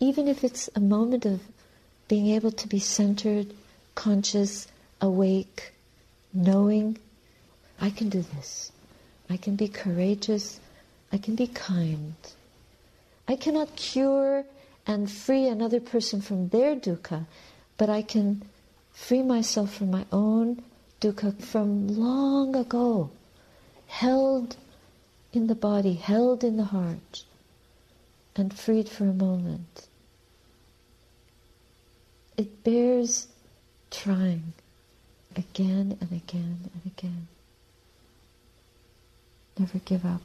Even 0.01 0.27
if 0.27 0.43
it's 0.43 0.69
a 0.75 0.81
moment 0.81 1.25
of 1.25 1.41
being 2.09 2.29
able 2.29 2.51
to 2.51 2.67
be 2.67 2.81
centered, 2.81 3.55
conscious, 3.95 4.67
awake, 5.03 5.73
knowing, 6.33 6.97
I 7.81 7.91
can 7.91 8.09
do 8.09 8.25
this. 8.37 8.71
I 9.29 9.37
can 9.37 9.57
be 9.57 9.69
courageous. 9.69 10.61
I 11.13 11.19
can 11.19 11.35
be 11.35 11.49
kind. 11.49 12.15
I 13.29 13.37
cannot 13.37 13.77
cure 13.77 14.45
and 14.87 15.11
free 15.11 15.47
another 15.49 15.81
person 15.81 16.21
from 16.21 16.49
their 16.49 16.77
dukkha, 16.77 17.27
but 17.77 17.91
I 17.91 18.03
can 18.03 18.43
free 18.93 19.23
myself 19.23 19.75
from 19.75 19.91
my 19.91 20.07
own 20.13 20.63
dukkha 21.01 21.41
from 21.43 21.89
long 21.89 22.55
ago, 22.55 23.11
held 23.87 24.57
in 25.33 25.49
the 25.49 25.55
body, 25.55 25.95
held 25.95 26.45
in 26.45 26.57
the 26.57 26.65
heart, 26.65 27.25
and 28.37 28.57
freed 28.57 28.89
for 28.89 29.05
a 29.05 29.13
moment. 29.13 29.89
It 32.37 32.65
bears 32.65 33.29
trying 33.91 34.53
again 35.37 35.97
and 36.01 36.13
again 36.13 36.71
and 36.75 36.93
again. 36.99 37.29
Never 39.59 39.79
give 39.79 40.05
up. 40.05 40.23